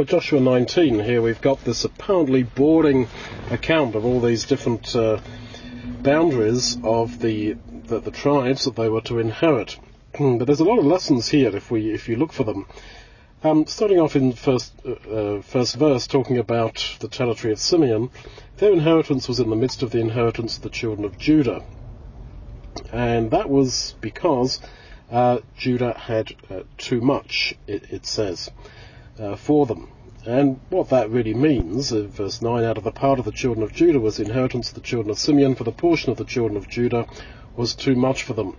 Well, 0.00 0.06
Joshua 0.06 0.40
19 0.40 1.00
here, 1.00 1.20
we've 1.20 1.42
got 1.42 1.62
this 1.62 1.84
apparently 1.84 2.42
boring 2.42 3.06
account 3.50 3.94
of 3.94 4.06
all 4.06 4.18
these 4.18 4.46
different 4.46 4.96
uh, 4.96 5.20
boundaries 6.00 6.78
of 6.82 7.18
the, 7.18 7.58
the, 7.84 8.00
the 8.00 8.10
tribes 8.10 8.64
that 8.64 8.76
they 8.76 8.88
were 8.88 9.02
to 9.02 9.18
inherit. 9.18 9.76
but 10.18 10.46
there's 10.46 10.60
a 10.60 10.64
lot 10.64 10.78
of 10.78 10.86
lessons 10.86 11.28
here 11.28 11.54
if 11.54 11.70
we 11.70 11.90
if 11.90 12.08
you 12.08 12.16
look 12.16 12.32
for 12.32 12.44
them. 12.44 12.66
Um, 13.44 13.66
starting 13.66 14.00
off 14.00 14.16
in 14.16 14.32
first 14.32 14.72
uh, 14.86 14.92
uh, 14.92 15.42
first 15.42 15.76
verse, 15.76 16.06
talking 16.06 16.38
about 16.38 16.96
the 17.00 17.08
territory 17.08 17.52
of 17.52 17.58
Simeon, 17.58 18.08
their 18.56 18.72
inheritance 18.72 19.28
was 19.28 19.38
in 19.38 19.50
the 19.50 19.56
midst 19.56 19.82
of 19.82 19.90
the 19.90 20.00
inheritance 20.00 20.56
of 20.56 20.62
the 20.62 20.70
children 20.70 21.04
of 21.04 21.18
Judah, 21.18 21.62
and 22.90 23.32
that 23.32 23.50
was 23.50 23.96
because 24.00 24.60
uh, 25.10 25.40
Judah 25.58 25.92
had 25.92 26.32
uh, 26.48 26.62
too 26.78 27.02
much. 27.02 27.54
It, 27.66 27.92
it 27.92 28.06
says 28.06 28.50
uh, 29.20 29.36
for 29.36 29.66
them. 29.66 29.88
And 30.26 30.60
what 30.68 30.90
that 30.90 31.10
really 31.10 31.34
means, 31.34 31.92
in 31.92 32.08
verse 32.08 32.42
9, 32.42 32.64
out 32.64 32.78
of 32.78 32.84
the 32.84 32.92
part 32.92 33.18
of 33.18 33.24
the 33.24 33.32
children 33.32 33.62
of 33.62 33.72
Judah 33.72 34.00
was 34.00 34.16
the 34.16 34.24
inheritance 34.24 34.68
of 34.68 34.74
the 34.74 34.80
children 34.80 35.10
of 35.10 35.18
Simeon, 35.18 35.54
for 35.54 35.64
the 35.64 35.72
portion 35.72 36.10
of 36.10 36.18
the 36.18 36.24
children 36.24 36.56
of 36.56 36.68
Judah 36.68 37.06
was 37.56 37.74
too 37.74 37.94
much 37.94 38.22
for 38.22 38.34
them 38.34 38.56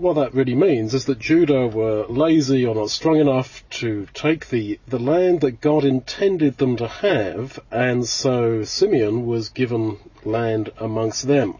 what 0.00 0.14
that 0.14 0.32
really 0.32 0.54
means 0.54 0.94
is 0.94 1.04
that 1.04 1.18
Judah 1.18 1.66
were 1.66 2.06
lazy 2.08 2.64
or 2.64 2.74
not 2.74 2.88
strong 2.90 3.16
enough 3.16 3.62
to 3.68 4.06
take 4.14 4.48
the, 4.48 4.80
the 4.88 4.98
land 4.98 5.42
that 5.42 5.60
God 5.60 5.84
intended 5.84 6.56
them 6.56 6.76
to 6.76 6.88
have, 6.88 7.60
and 7.70 8.06
so 8.06 8.64
Simeon 8.64 9.26
was 9.26 9.50
given 9.50 9.98
land 10.24 10.72
amongst 10.78 11.26
them. 11.26 11.56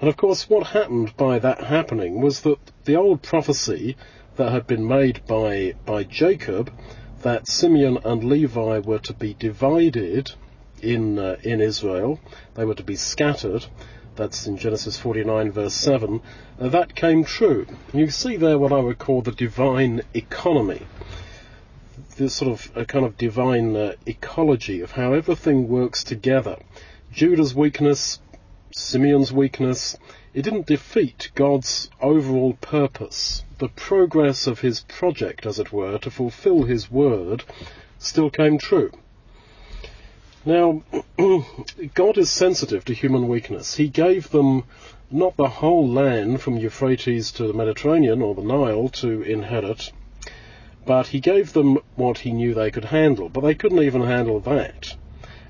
And 0.00 0.08
of 0.08 0.16
course, 0.16 0.48
what 0.48 0.68
happened 0.68 1.16
by 1.16 1.40
that 1.40 1.64
happening 1.64 2.20
was 2.20 2.42
that 2.42 2.58
the 2.84 2.94
old 2.94 3.22
prophecy 3.22 3.96
that 4.38 4.52
had 4.52 4.66
been 4.68 4.86
made 4.86 5.20
by, 5.26 5.74
by 5.84 6.04
Jacob, 6.04 6.72
that 7.22 7.48
Simeon 7.48 7.98
and 8.04 8.22
Levi 8.22 8.78
were 8.78 9.00
to 9.00 9.12
be 9.12 9.34
divided 9.34 10.30
in, 10.80 11.18
uh, 11.18 11.36
in 11.42 11.60
Israel, 11.60 12.20
they 12.54 12.64
were 12.64 12.76
to 12.76 12.84
be 12.84 12.94
scattered, 12.94 13.66
that's 14.14 14.46
in 14.46 14.56
Genesis 14.56 14.96
49 14.96 15.50
verse 15.50 15.74
7, 15.74 16.20
uh, 16.60 16.68
that 16.68 16.94
came 16.94 17.24
true. 17.24 17.66
You 17.92 18.10
see 18.10 18.36
there 18.36 18.58
what 18.58 18.72
I 18.72 18.78
would 18.78 18.98
call 18.98 19.22
the 19.22 19.32
divine 19.32 20.02
economy. 20.14 20.86
This 22.16 22.36
sort 22.36 22.52
of 22.52 22.70
a 22.76 22.84
kind 22.84 23.04
of 23.04 23.18
divine 23.18 23.74
uh, 23.74 23.92
ecology 24.06 24.80
of 24.82 24.92
how 24.92 25.14
everything 25.14 25.68
works 25.68 26.04
together. 26.04 26.58
Judah's 27.12 27.56
weakness, 27.56 28.20
Simeon's 28.70 29.32
weakness, 29.32 29.96
it 30.32 30.42
didn't 30.42 30.66
defeat 30.66 31.32
God's 31.34 31.90
overall 32.00 32.52
purpose. 32.54 33.42
The 33.58 33.68
progress 33.68 34.46
of 34.46 34.60
his 34.60 34.80
project, 34.80 35.44
as 35.44 35.58
it 35.58 35.72
were, 35.72 35.98
to 35.98 36.10
fulfill 36.10 36.62
his 36.62 36.90
word, 36.90 37.42
still 37.98 38.30
came 38.30 38.56
true. 38.56 38.92
Now, 40.44 40.82
God 41.94 42.18
is 42.18 42.30
sensitive 42.30 42.84
to 42.84 42.94
human 42.94 43.26
weakness. 43.26 43.74
He 43.74 43.88
gave 43.88 44.30
them 44.30 44.62
not 45.10 45.36
the 45.36 45.48
whole 45.48 45.88
land 45.88 46.40
from 46.40 46.56
Euphrates 46.56 47.32
to 47.32 47.48
the 47.48 47.52
Mediterranean 47.52 48.22
or 48.22 48.36
the 48.36 48.42
Nile 48.42 48.88
to 48.90 49.22
inherit, 49.22 49.92
but 50.86 51.08
he 51.08 51.18
gave 51.18 51.52
them 51.52 51.78
what 51.96 52.18
he 52.18 52.32
knew 52.32 52.54
they 52.54 52.70
could 52.70 52.86
handle. 52.86 53.28
But 53.28 53.40
they 53.40 53.56
couldn't 53.56 53.82
even 53.82 54.02
handle 54.02 54.38
that. 54.40 54.96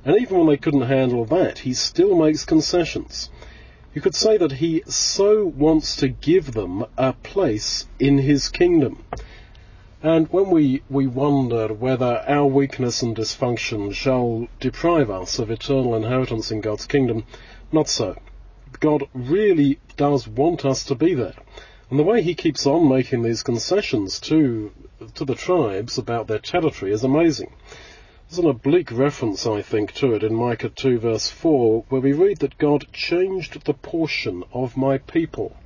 And 0.05 0.17
even 0.17 0.39
when 0.39 0.47
they 0.47 0.57
couldn't 0.57 0.83
handle 0.83 1.27
that, 1.27 1.59
he 1.59 1.75
still 1.75 2.17
makes 2.17 2.47
concessions. 2.47 3.29
You 3.99 4.03
could 4.03 4.15
say 4.15 4.37
that 4.37 4.53
he 4.53 4.85
so 4.87 5.45
wants 5.45 5.97
to 5.97 6.07
give 6.07 6.53
them 6.53 6.87
a 6.97 7.15
place 7.15 7.89
in 7.99 8.19
his 8.19 8.49
kingdom. 8.49 9.05
And 10.05 10.29
when 10.29 10.51
we, 10.51 10.85
we 10.89 11.09
wonder 11.09 11.75
whether 11.75 12.23
our 12.29 12.47
weakness 12.47 13.03
and 13.03 13.17
dysfunction 13.17 13.93
shall 13.93 14.47
deprive 14.61 15.11
us 15.11 15.41
of 15.41 15.51
eternal 15.51 15.97
inheritance 15.97 16.53
in 16.53 16.61
God's 16.61 16.87
kingdom, 16.87 17.25
not 17.73 17.89
so. 17.89 18.17
God 18.79 19.03
really 19.13 19.81
does 19.97 20.29
want 20.29 20.65
us 20.65 20.85
to 20.85 20.95
be 20.95 21.15
there. 21.15 21.35
And 21.91 21.99
the 21.99 22.05
way 22.05 22.23
he 22.23 22.37
keeps 22.37 22.69
on 22.69 22.89
making 22.89 23.25
these 23.25 23.43
concessions 23.43 24.21
to, 24.21 24.71
to 25.17 25.25
the 25.25 25.35
tribes 25.35 25.99
about 25.99 26.29
their 26.29 26.39
territory 26.39 26.93
is 26.93 27.03
amazing. 27.03 27.53
There's 28.29 28.41
an 28.41 28.51
oblique 28.51 28.93
reference, 28.93 29.47
I 29.47 29.63
think, 29.63 29.95
to 29.95 30.13
it 30.13 30.23
in 30.23 30.35
Micah 30.35 30.69
2 30.69 30.99
verse 30.99 31.31
4, 31.31 31.87
where 31.89 32.03
we 32.03 32.13
read 32.13 32.41
that 32.41 32.59
God 32.59 32.87
changed 32.93 33.65
the 33.65 33.73
portion 33.73 34.45
of 34.53 34.77
my 34.77 34.99
people. 34.99 35.57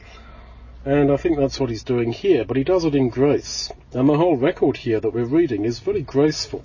And 0.84 1.10
I 1.10 1.16
think 1.16 1.38
that's 1.38 1.58
what 1.58 1.70
he's 1.70 1.82
doing 1.82 2.12
here, 2.12 2.44
but 2.44 2.56
he 2.56 2.62
does 2.62 2.84
it 2.84 2.94
in 2.94 3.08
grace. 3.08 3.68
And 3.92 4.08
the 4.08 4.16
whole 4.16 4.36
record 4.36 4.76
here 4.76 5.00
that 5.00 5.12
we're 5.12 5.24
reading 5.24 5.64
is 5.64 5.80
very 5.80 6.02
graceful. 6.02 6.64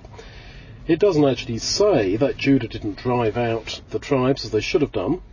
It 0.86 1.00
doesn't 1.00 1.26
actually 1.26 1.58
say 1.58 2.16
that 2.16 2.38
Judah 2.38 2.68
didn't 2.68 3.00
drive 3.00 3.36
out 3.36 3.82
the 3.90 3.98
tribes 3.98 4.46
as 4.46 4.52
they 4.52 4.62
should 4.62 4.82
have 4.82 4.92
done. 4.92 5.24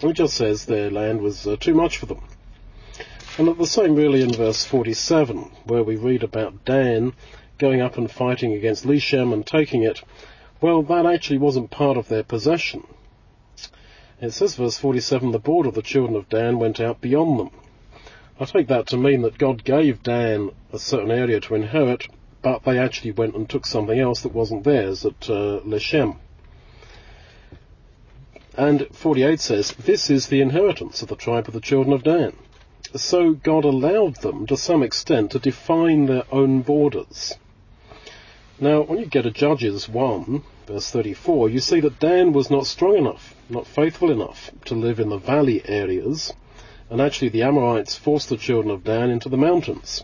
It 0.00 0.14
just 0.14 0.34
says 0.34 0.64
their 0.64 0.90
land 0.90 1.20
was 1.20 1.46
uh, 1.46 1.54
too 1.54 1.74
much 1.74 1.98
for 1.98 2.06
them. 2.06 2.24
And 3.38 3.48
at 3.48 3.58
the 3.58 3.66
same 3.66 3.94
really 3.94 4.22
in 4.22 4.32
verse 4.32 4.64
47, 4.64 5.52
where 5.66 5.84
we 5.84 5.94
read 5.94 6.24
about 6.24 6.64
Dan 6.64 7.12
going 7.58 7.80
up 7.80 7.98
and 7.98 8.10
fighting 8.10 8.52
against 8.54 8.84
Leshem 8.84 9.32
and 9.32 9.46
taking 9.46 9.82
it. 9.82 10.02
Well, 10.60 10.82
that 10.82 11.06
actually 11.06 11.38
wasn't 11.38 11.70
part 11.70 11.96
of 11.96 12.08
their 12.08 12.22
possession. 12.22 12.84
It 14.20 14.32
says, 14.32 14.56
verse 14.56 14.78
47, 14.78 15.30
the 15.30 15.38
border 15.38 15.68
of 15.68 15.74
the 15.74 15.82
children 15.82 16.16
of 16.16 16.28
Dan 16.28 16.58
went 16.58 16.80
out 16.80 17.00
beyond 17.00 17.38
them. 17.38 17.50
I 18.40 18.44
take 18.44 18.68
that 18.68 18.88
to 18.88 18.96
mean 18.96 19.22
that 19.22 19.38
God 19.38 19.64
gave 19.64 20.02
Dan 20.02 20.50
a 20.72 20.78
certain 20.78 21.10
area 21.10 21.40
to 21.40 21.54
inherit, 21.54 22.08
but 22.42 22.64
they 22.64 22.78
actually 22.78 23.12
went 23.12 23.34
and 23.34 23.48
took 23.48 23.66
something 23.66 23.98
else 23.98 24.22
that 24.22 24.34
wasn't 24.34 24.64
theirs 24.64 25.04
at 25.04 25.28
uh, 25.30 25.60
Leshem. 25.64 26.16
And 28.56 28.88
48 28.92 29.40
says, 29.40 29.72
This 29.72 30.10
is 30.10 30.26
the 30.26 30.40
inheritance 30.40 31.00
of 31.02 31.08
the 31.08 31.16
tribe 31.16 31.46
of 31.46 31.54
the 31.54 31.60
children 31.60 31.92
of 31.92 32.02
Dan. 32.02 32.32
So 32.96 33.34
God 33.34 33.64
allowed 33.64 34.16
them, 34.16 34.46
to 34.46 34.56
some 34.56 34.82
extent, 34.82 35.30
to 35.32 35.38
define 35.38 36.06
their 36.06 36.24
own 36.32 36.62
borders. 36.62 37.36
Now, 38.60 38.82
when 38.82 38.98
you 38.98 39.06
get 39.06 39.22
to 39.22 39.30
Judges 39.30 39.88
1, 39.88 40.42
verse 40.66 40.90
34, 40.90 41.48
you 41.48 41.60
see 41.60 41.78
that 41.78 42.00
Dan 42.00 42.32
was 42.32 42.50
not 42.50 42.66
strong 42.66 42.96
enough, 42.96 43.36
not 43.48 43.68
faithful 43.68 44.10
enough, 44.10 44.50
to 44.64 44.74
live 44.74 44.98
in 44.98 45.10
the 45.10 45.16
valley 45.16 45.62
areas, 45.64 46.32
and 46.90 47.00
actually 47.00 47.28
the 47.28 47.44
Amorites 47.44 47.94
forced 47.94 48.30
the 48.30 48.36
children 48.36 48.74
of 48.74 48.82
Dan 48.82 49.10
into 49.10 49.28
the 49.28 49.36
mountains. 49.36 50.02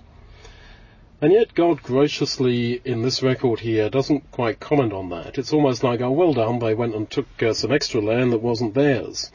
And 1.21 1.33
yet 1.33 1.55
God 1.55 1.83
graciously, 1.83 2.81
in 2.85 3.03
this 3.03 3.25
record 3.25 3.59
here, 3.59 3.91
doesn't 3.91 4.31
quite 4.31 4.61
comment 4.61 4.93
on 4.93 5.09
that. 5.09 5.37
It's 5.37 5.53
almost 5.53 5.83
like, 5.83 6.01
oh, 6.01 6.13
well 6.13 6.35
done, 6.35 6.61
they 6.61 6.75
went 6.75 6.95
and 6.95 7.11
took 7.11 7.43
uh, 7.43 7.55
some 7.55 7.73
extra 7.73 8.01
land 8.01 8.33
that 8.33 8.43
wasn't 8.43 8.75
theirs. 8.75 9.33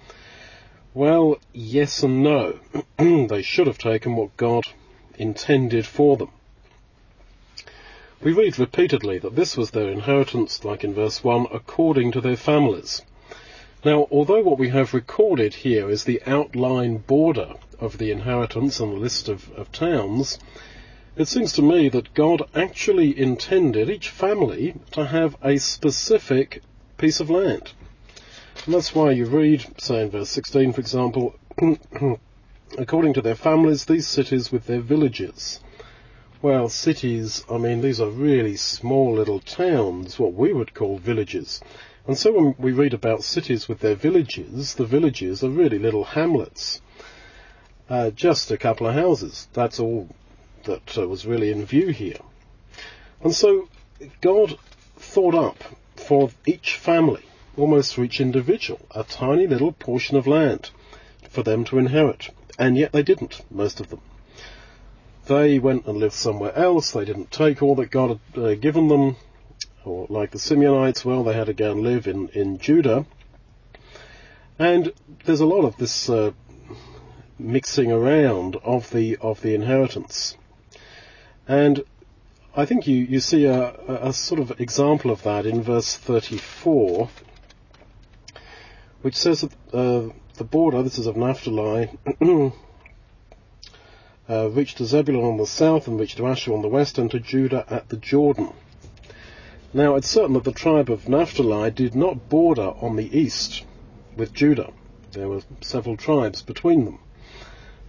Well, 0.94 1.40
yes 1.52 2.03
and 2.03 2.24
no. 2.24 2.59
they 2.97 3.41
should 3.41 3.68
have 3.68 3.79
taken 3.79 4.16
what 4.16 4.38
God 4.38 4.63
intended 5.18 5.85
for 5.85 6.16
them. 6.16 6.29
We 8.22 8.34
read 8.34 8.59
repeatedly 8.59 9.18
that 9.19 9.38
this 9.38 9.56
was 9.56 9.72
their 9.72 9.90
inheritance, 9.90 10.66
like 10.66 10.84
in 10.84 10.94
verse 10.94 11.24
1, 11.24 11.47
according 11.53 12.12
to 12.12 12.19
their 12.19 12.35
families. 12.35 13.02
Now, 13.85 14.09
although 14.12 14.41
what 14.41 14.59
we 14.59 14.69
have 14.69 14.94
recorded 14.94 15.53
here 15.53 15.90
is 15.90 16.03
the 16.03 16.22
outline 16.25 16.97
border 16.97 17.53
of 17.79 17.97
the 17.97 18.12
inheritance 18.12 18.81
and 18.81 18.91
the 18.91 19.00
list 19.00 19.29
of, 19.29 19.50
of 19.53 19.72
towns, 19.72 20.38
it 21.16 21.29
seems 21.29 21.53
to 21.53 21.62
me 21.62 21.88
that 21.88 22.13
God 22.13 22.44
actually 22.53 23.18
intended 23.18 23.90
each 23.90 24.09
family 24.09 24.75
to 24.91 25.06
have 25.06 25.38
a 25.41 25.58
specific 25.58 26.62
piece 26.97 27.22
of 27.22 27.29
land. 27.29 27.72
And 28.66 28.74
that's 28.74 28.94
why 28.94 29.12
you 29.12 29.28
read, 29.28 29.66
say 29.78 30.02
in 30.02 30.09
verse 30.09 30.29
16, 30.29 30.74
for 30.74 30.81
example, 30.81 31.35
according 32.78 33.13
to 33.13 33.22
their 33.22 33.35
families, 33.35 33.85
these 33.85 34.09
cities 34.09 34.52
with 34.52 34.66
their 34.66 34.81
villages. 34.81 35.62
Well, 36.42 36.70
cities, 36.70 37.44
I 37.52 37.58
mean, 37.58 37.82
these 37.82 38.00
are 38.00 38.10
really 38.10 38.56
small 38.56 39.14
little 39.14 39.41
towns, 39.41 40.18
what 40.18 40.34
we 40.34 40.53
would 40.53 40.74
call 40.74 40.97
villages. 40.97 41.59
And 42.08 42.18
so 42.18 42.32
when 42.32 42.56
we 42.58 42.72
read 42.72 42.94
about 42.94 43.26
cities 43.26 43.68
with 43.68 43.82
their 43.82 43.96
villages, 43.96 44.76
the 44.76 44.86
villages 44.86 45.44
are 45.44 45.50
really 45.50 45.78
little 45.78 46.06
hamlets. 46.06 46.82
Uh, 47.90 48.12
just 48.12 48.52
a 48.52 48.58
couple 48.58 48.88
of 48.88 48.96
houses. 48.96 49.50
That's 49.52 49.82
all 49.82 50.08
that 50.64 50.97
uh, 50.97 51.09
was 51.09 51.26
really 51.26 51.52
in 51.52 51.66
view 51.66 51.90
here. 51.90 52.22
And 53.22 53.35
so 53.35 53.68
God 54.22 54.58
thought 54.96 55.35
up 55.35 55.62
for 55.97 56.32
each 56.46 56.76
family, 56.76 57.26
almost 57.58 57.96
for 57.96 58.06
each 58.06 58.22
individual, 58.22 58.80
a 58.92 59.03
tiny 59.03 59.46
little 59.46 59.74
portion 59.74 60.16
of 60.16 60.26
land 60.26 60.70
for 61.30 61.44
them 61.44 61.66
to 61.66 61.80
inherit. 61.80 62.30
And 62.58 62.78
yet 62.78 62.94
they 62.94 63.03
didn't, 63.03 63.42
most 63.52 63.82
of 63.82 63.90
them. 63.90 64.00
They 65.29 65.59
went 65.59 65.85
and 65.85 65.99
lived 65.99 66.16
somewhere 66.16 66.53
else. 66.55 66.91
They 66.91 67.05
didn't 67.05 67.31
take 67.31 67.61
all 67.61 67.76
that 67.76 67.91
God 67.91 68.20
had 68.34 68.43
uh, 68.43 68.55
given 68.55 68.90
them 68.90 69.16
or 69.85 70.08
like 70.09 70.31
the 70.31 70.37
Simeonites, 70.37 71.05
well, 71.05 71.23
they 71.23 71.34
had 71.34 71.47
to 71.47 71.53
go 71.53 71.72
and 71.72 71.81
live 71.81 72.08
in, 72.08 72.29
in 72.29 72.58
Judah. 72.58 73.05
And 74.58 74.91
there's 75.26 75.40
a 75.40 75.46
lot 75.46 75.64
of 75.64 75.78
this 75.78 76.09
uh, 76.09 76.31
mixing 77.37 77.91
around 77.91 78.58
of 78.58 78.90
the 78.91 79.17
of 79.17 79.41
the 79.41 79.55
inheritance. 79.55 80.35
And 81.47 81.84
I 82.55 82.66
think 82.66 82.87
you, 82.87 82.97
you 82.97 83.20
see 83.20 83.46
a, 83.46 83.73
a, 83.87 84.14
sort 84.14 84.41
of 84.41 84.59
example 84.59 85.11
of 85.11 85.23
that 85.23 85.46
in 85.46 85.61
verse 85.61 85.96
34, 85.96 87.09
which 89.02 89.16
says 89.16 89.41
that 89.41 89.53
uh, 89.73 90.14
the 90.35 90.43
border, 90.43 90.84
this 90.84 90.97
is 90.97 91.08
of 91.08 91.16
Naphtali, 91.16 91.90
uh, 94.29 94.49
reached 94.49 94.78
to 94.78 94.85
Zebulun 94.85 95.26
on 95.26 95.37
the 95.37 95.47
south 95.47 95.87
and 95.87 95.99
reached 95.99 96.17
to 96.17 96.28
Asher 96.28 96.53
on 96.53 96.61
the 96.61 96.67
west 96.67 96.97
and 96.97 97.09
to 97.11 97.20
Judah 97.20 97.66
at 97.70 97.90
the 97.90 97.97
Jordan. 97.97 98.53
Now 99.73 99.96
it's 99.96 100.09
certain 100.09 100.34
that 100.34 100.43
the 100.43 100.52
tribe 100.52 100.90
of 100.90 101.09
Naphtali 101.09 101.72
did 101.72 101.96
not 101.96 102.29
border 102.29 102.73
on 102.81 102.96
the 102.96 103.17
east 103.17 103.64
with 104.16 104.34
Judah. 104.34 104.72
There 105.11 105.28
were 105.28 105.41
several 105.61 105.97
tribes 105.97 106.41
between 106.41 106.85
them. 106.85 106.99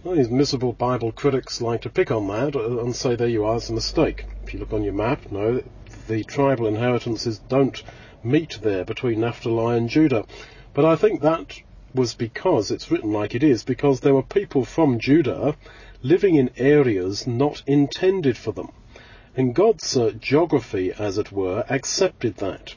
Well, 0.03 0.15
these 0.15 0.29
miserable 0.29 0.73
Bible 0.73 1.11
critics 1.11 1.61
like 1.61 1.81
to 1.81 1.89
pick 1.89 2.09
on 2.09 2.27
that 2.27 2.55
and 2.55 2.95
say 2.95 3.15
there 3.15 3.27
you 3.27 3.45
are, 3.45 3.57
it's 3.57 3.69
a 3.69 3.73
mistake. 3.73 4.25
If 4.43 4.53
you 4.53 4.59
look 4.59 4.73
on 4.73 4.83
your 4.83 4.93
map, 4.93 5.31
no, 5.31 5.61
the 6.07 6.23
tribal 6.23 6.65
inheritances 6.65 7.37
don't 7.37 7.83
meet 8.23 8.59
there 8.63 8.83
between 8.83 9.19
Naphtali 9.21 9.77
and 9.77 9.89
Judah. 9.89 10.25
But 10.73 10.85
I 10.85 10.95
think 10.95 11.21
that 11.21 11.61
was 11.93 12.15
because 12.15 12.71
it's 12.71 12.89
written 12.89 13.11
like 13.11 13.35
it 13.35 13.43
is, 13.43 13.63
because 13.63 13.99
there 13.99 14.15
were 14.15 14.23
people 14.23 14.65
from 14.65 14.99
Judah 14.99 15.55
living 16.03 16.35
in 16.35 16.49
areas 16.57 17.27
not 17.27 17.61
intended 17.67 18.37
for 18.37 18.51
them. 18.51 18.69
And 19.35 19.55
God's 19.55 19.95
uh, 19.95 20.11
geography, 20.19 20.91
as 20.97 21.17
it 21.17 21.31
were, 21.31 21.63
accepted 21.69 22.37
that. 22.37 22.75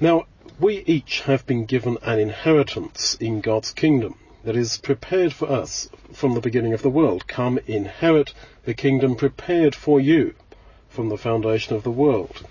Now, 0.00 0.24
we 0.58 0.82
each 0.86 1.22
have 1.22 1.46
been 1.46 1.66
given 1.66 1.98
an 2.02 2.18
inheritance 2.18 3.16
in 3.20 3.40
God's 3.40 3.72
kingdom 3.72 4.16
that 4.44 4.56
is 4.56 4.78
prepared 4.78 5.32
for 5.32 5.50
us 5.50 5.88
from 6.12 6.34
the 6.34 6.40
beginning 6.40 6.72
of 6.72 6.82
the 6.82 6.90
world. 6.90 7.26
Come, 7.26 7.58
inherit 7.66 8.34
the 8.64 8.74
kingdom 8.74 9.16
prepared 9.16 9.74
for 9.74 10.00
you 10.00 10.34
from 10.88 11.08
the 11.08 11.16
foundation 11.16 11.74
of 11.74 11.82
the 11.82 11.90
world. 11.90 12.44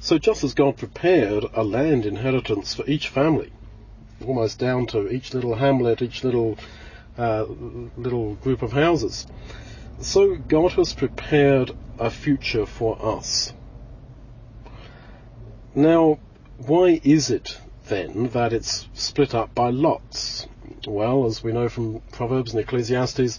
So 0.00 0.18
just 0.18 0.44
as 0.44 0.54
God 0.54 0.76
prepared 0.76 1.44
a 1.52 1.64
land 1.64 2.06
inheritance 2.06 2.74
for 2.74 2.86
each 2.86 3.08
family, 3.08 3.50
almost 4.24 4.58
down 4.58 4.86
to 4.88 5.10
each 5.10 5.34
little 5.34 5.56
hamlet, 5.56 6.00
each 6.00 6.22
little 6.22 6.56
uh, 7.18 7.44
little 7.96 8.34
group 8.36 8.62
of 8.62 8.72
houses, 8.72 9.26
so 10.00 10.36
God 10.36 10.72
has 10.72 10.92
prepared 10.92 11.72
a 11.98 12.10
future 12.10 12.66
for 12.66 12.98
us. 13.04 13.52
Now, 15.74 16.18
why 16.58 17.00
is 17.04 17.30
it 17.30 17.58
then 17.88 18.28
that 18.28 18.52
it's 18.52 18.88
split 18.94 19.34
up 19.34 19.54
by 19.54 19.70
lots? 19.70 20.46
Well, 20.86 21.26
as 21.26 21.42
we 21.42 21.52
know 21.52 21.68
from 21.68 22.02
Proverbs 22.12 22.52
and 22.52 22.60
Ecclesiastes, 22.60 23.38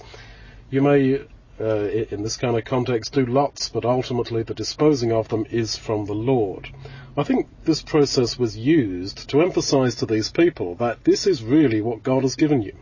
you 0.69 0.81
may, 0.81 1.21
uh, 1.59 1.87
in 2.11 2.23
this 2.23 2.37
kind 2.37 2.57
of 2.57 2.65
context, 2.65 3.13
do 3.13 3.25
lots, 3.25 3.69
but 3.69 3.85
ultimately 3.85 4.43
the 4.43 4.53
disposing 4.53 5.11
of 5.11 5.29
them 5.29 5.45
is 5.49 5.77
from 5.77 6.05
the 6.05 6.13
Lord. 6.13 6.69
I 7.15 7.23
think 7.23 7.47
this 7.63 7.81
process 7.81 8.37
was 8.37 8.57
used 8.57 9.29
to 9.29 9.41
emphasize 9.41 9.95
to 9.95 10.05
these 10.05 10.29
people 10.29 10.75
that 10.75 11.03
this 11.03 11.25
is 11.25 11.43
really 11.43 11.81
what 11.81 12.03
God 12.03 12.23
has 12.23 12.35
given 12.35 12.61
you. 12.61 12.73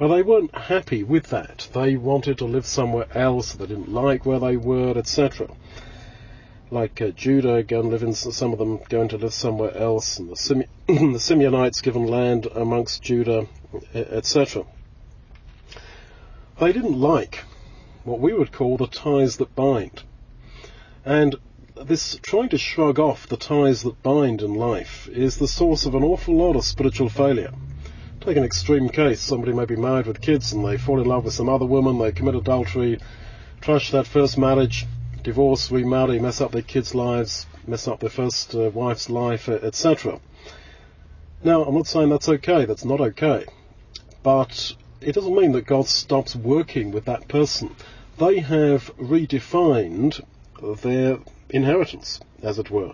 But 0.00 0.08
they 0.08 0.22
weren't 0.22 0.54
happy 0.54 1.04
with 1.04 1.26
that. 1.28 1.68
They 1.72 1.96
wanted 1.96 2.38
to 2.38 2.46
live 2.46 2.66
somewhere 2.66 3.06
else. 3.14 3.52
They 3.52 3.66
didn't 3.66 3.92
like 3.92 4.26
where 4.26 4.40
they 4.40 4.56
were, 4.56 4.98
etc 4.98 5.48
like 6.70 7.02
uh, 7.02 7.08
Judah 7.08 7.62
going 7.62 7.90
live 7.90 8.02
in 8.02 8.14
some 8.14 8.52
of 8.52 8.58
them 8.58 8.78
going 8.88 9.08
to 9.08 9.18
live 9.18 9.34
somewhere 9.34 9.76
else, 9.76 10.18
and 10.18 10.30
the, 10.30 10.36
Sime- 10.36 10.64
the 10.86 11.18
Simeonites 11.18 11.82
given 11.82 12.06
land 12.06 12.46
amongst 12.46 13.02
Judah, 13.02 13.46
etc. 13.92 14.64
They 16.60 16.72
didn't 16.72 16.98
like 16.98 17.44
what 18.04 18.20
we 18.20 18.32
would 18.32 18.52
call 18.52 18.76
the 18.76 18.86
ties 18.86 19.36
that 19.38 19.54
bind, 19.54 20.02
and 21.04 21.34
this 21.84 22.18
trying 22.22 22.50
to 22.50 22.58
shrug 22.58 22.98
off 22.98 23.26
the 23.26 23.36
ties 23.36 23.82
that 23.82 24.02
bind 24.02 24.42
in 24.42 24.54
life 24.54 25.08
is 25.08 25.38
the 25.38 25.48
source 25.48 25.86
of 25.86 25.94
an 25.94 26.04
awful 26.04 26.36
lot 26.36 26.54
of 26.54 26.64
spiritual 26.64 27.08
failure. 27.08 27.52
Take 28.20 28.36
an 28.36 28.44
extreme 28.44 28.90
case: 28.90 29.18
somebody 29.18 29.54
may 29.54 29.64
be 29.64 29.76
married 29.76 30.06
with 30.06 30.20
kids 30.20 30.52
and 30.52 30.62
they 30.62 30.76
fall 30.76 31.00
in 31.00 31.06
love 31.06 31.24
with 31.24 31.32
some 31.32 31.48
other 31.48 31.64
woman, 31.64 31.98
they 31.98 32.12
commit 32.12 32.34
adultery, 32.34 33.00
trash 33.62 33.90
that 33.92 34.06
first 34.06 34.36
marriage, 34.36 34.86
divorce, 35.22 35.70
remarry, 35.70 36.18
mess 36.18 36.42
up 36.42 36.52
their 36.52 36.60
kids' 36.60 36.94
lives, 36.94 37.46
mess 37.66 37.88
up 37.88 38.00
their 38.00 38.10
first 38.10 38.54
uh, 38.54 38.68
wife's 38.74 39.08
life, 39.08 39.48
etc. 39.48 40.20
Now, 41.42 41.64
I'm 41.64 41.74
not 41.74 41.86
saying 41.86 42.10
that's 42.10 42.28
okay, 42.28 42.66
that's 42.66 42.84
not 42.84 43.00
okay. 43.00 43.46
But 44.22 44.74
it 45.00 45.14
doesn't 45.14 45.34
mean 45.34 45.52
that 45.52 45.64
God 45.64 45.86
stops 45.86 46.36
working 46.36 46.90
with 46.90 47.06
that 47.06 47.26
person. 47.26 47.74
They 48.18 48.40
have 48.40 48.94
redefined 48.98 50.22
their 50.82 51.20
inheritance, 51.48 52.20
as 52.42 52.58
it 52.58 52.70
were, 52.70 52.92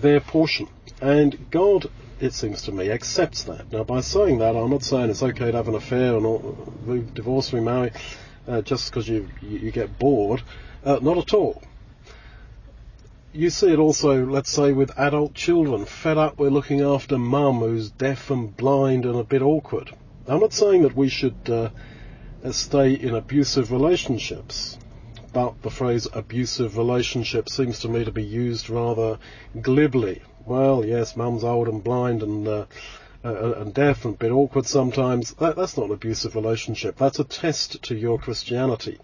their 0.00 0.20
portion. 0.20 0.68
And 1.00 1.50
God, 1.50 1.86
it 2.20 2.32
seems 2.32 2.62
to 2.62 2.72
me, 2.72 2.90
accepts 2.90 3.44
that. 3.44 3.72
Now, 3.72 3.84
by 3.84 4.00
saying 4.00 4.38
that, 4.38 4.56
I'm 4.56 4.70
not 4.70 4.82
saying 4.82 5.10
it's 5.10 5.22
okay 5.22 5.50
to 5.50 5.56
have 5.56 5.68
an 5.68 5.74
affair 5.74 6.14
or 6.14 6.56
divorce, 7.14 7.52
remarry, 7.52 7.92
uh, 8.46 8.62
just 8.62 8.90
because 8.90 9.08
you, 9.08 9.28
you, 9.42 9.70
get 9.70 9.98
bored. 9.98 10.42
Uh, 10.84 10.98
not 11.00 11.18
at 11.18 11.34
all. 11.34 11.62
You 13.32 13.50
see 13.50 13.72
it 13.72 13.78
also, 13.78 14.24
let's 14.24 14.50
say, 14.50 14.72
with 14.72 14.98
adult 14.98 15.34
children, 15.34 15.84
fed 15.84 16.18
up 16.18 16.38
with 16.38 16.52
looking 16.52 16.80
after 16.80 17.18
mum 17.18 17.60
who's 17.60 17.90
deaf 17.90 18.30
and 18.30 18.56
blind 18.56 19.04
and 19.04 19.16
a 19.16 19.24
bit 19.24 19.42
awkward. 19.42 19.94
I'm 20.26 20.40
not 20.40 20.52
saying 20.52 20.82
that 20.82 20.96
we 20.96 21.08
should 21.08 21.48
uh, 21.48 21.70
stay 22.50 22.94
in 22.94 23.14
abusive 23.14 23.70
relationships, 23.70 24.78
but 25.32 25.62
the 25.62 25.70
phrase 25.70 26.08
abusive 26.12 26.76
relationship 26.76 27.48
seems 27.48 27.80
to 27.80 27.88
me 27.88 28.04
to 28.04 28.12
be 28.12 28.24
used 28.24 28.70
rather 28.70 29.18
glibly. 29.60 30.22
Well, 30.46 30.84
yes, 30.84 31.16
mum's 31.16 31.44
old 31.44 31.68
and 31.68 31.84
blind 31.84 32.22
and 32.22 32.48
uh, 32.48 32.66
uh, 33.24 33.54
and 33.54 33.74
deaf 33.74 34.04
and 34.04 34.14
a 34.14 34.18
bit 34.18 34.30
awkward 34.30 34.66
sometimes. 34.66 35.34
That, 35.34 35.56
that's 35.56 35.76
not 35.76 35.86
an 35.86 35.92
abusive 35.92 36.34
relationship. 36.34 36.96
That's 36.96 37.18
a 37.18 37.24
test 37.24 37.82
to 37.84 37.94
your 37.94 38.18
Christianity. 38.18 38.98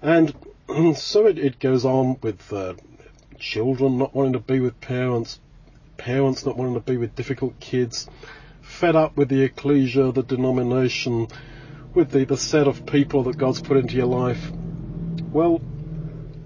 And 0.00 0.34
so 0.96 1.26
it, 1.26 1.38
it 1.38 1.58
goes 1.58 1.84
on 1.84 2.18
with 2.22 2.52
uh, 2.52 2.74
children 3.38 3.98
not 3.98 4.14
wanting 4.14 4.34
to 4.34 4.38
be 4.38 4.60
with 4.60 4.80
parents, 4.80 5.40
parents 5.96 6.46
not 6.46 6.56
wanting 6.56 6.74
to 6.74 6.80
be 6.80 6.96
with 6.96 7.14
difficult 7.16 7.58
kids, 7.60 8.08
fed 8.62 8.96
up 8.96 9.16
with 9.16 9.28
the 9.28 9.42
ecclesia, 9.42 10.12
the 10.12 10.22
denomination, 10.22 11.28
with 11.94 12.10
the, 12.10 12.24
the 12.24 12.36
set 12.36 12.68
of 12.68 12.86
people 12.86 13.24
that 13.24 13.38
God's 13.38 13.60
put 13.60 13.76
into 13.76 13.96
your 13.96 14.06
life. 14.06 14.52
Well, 15.30 15.60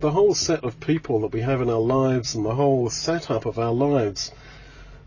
the 0.01 0.11
whole 0.11 0.35
set 0.35 0.65
of 0.65 0.81
people 0.81 1.21
that 1.21 1.33
we 1.33 1.43
have 1.43 1.61
in 1.61 1.71
our 1.71 1.79
lives 1.79 2.35
and 2.35 2.45
the 2.45 2.57
whole 2.57 2.91
setup 2.91 3.47
of 3.47 3.57
our 3.57 3.73
lives, 3.73 4.33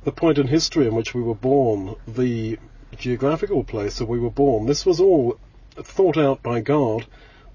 the 0.05 0.13
point 0.13 0.37
in 0.37 0.47
history 0.47 0.87
in 0.87 0.95
which 0.95 1.13
we 1.13 1.21
were 1.21 1.35
born, 1.35 1.95
the 2.07 2.57
geographical 2.97 3.65
place 3.65 3.97
that 3.97 4.05
we 4.05 4.17
were 4.17 4.29
born, 4.29 4.65
this 4.65 4.85
was 4.85 5.01
all 5.01 5.37
thought 5.75 6.17
out 6.17 6.41
by 6.41 6.61
God 6.61 7.05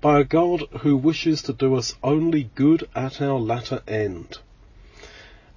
by 0.03 0.21
a 0.21 0.25
God 0.25 0.65
who 0.81 0.97
wishes 0.97 1.41
to 1.43 1.55
do 1.55 1.75
us 1.75 1.95
only 2.03 2.51
good 2.55 2.87
at 2.95 3.23
our 3.23 3.39
latter 3.39 3.83
end. 3.89 4.39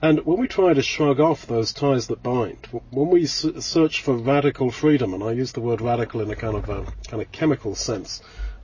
And 0.02 0.26
when 0.26 0.38
we 0.38 0.48
try 0.48 0.74
to 0.74 0.82
shrug 0.82 1.20
off 1.20 1.46
those 1.46 1.74
ties 1.74 2.08
that 2.08 2.24
bind, 2.24 2.68
when 2.90 3.10
we 3.10 3.26
search 3.26 4.02
for 4.02 4.16
radical 4.16 4.72
freedom, 4.72 5.14
and 5.14 5.24
I 5.24 5.32
use 5.32 5.52
the 5.52 5.62
word 5.62 5.82
radical 5.82 6.22
in 6.22 6.32
a 6.32 6.36
kind 6.36 6.56
of 6.56 6.70
a 6.70 6.86
kind 7.10 7.22
of 7.22 7.32
chemical 7.34 7.76
sense 7.76 8.22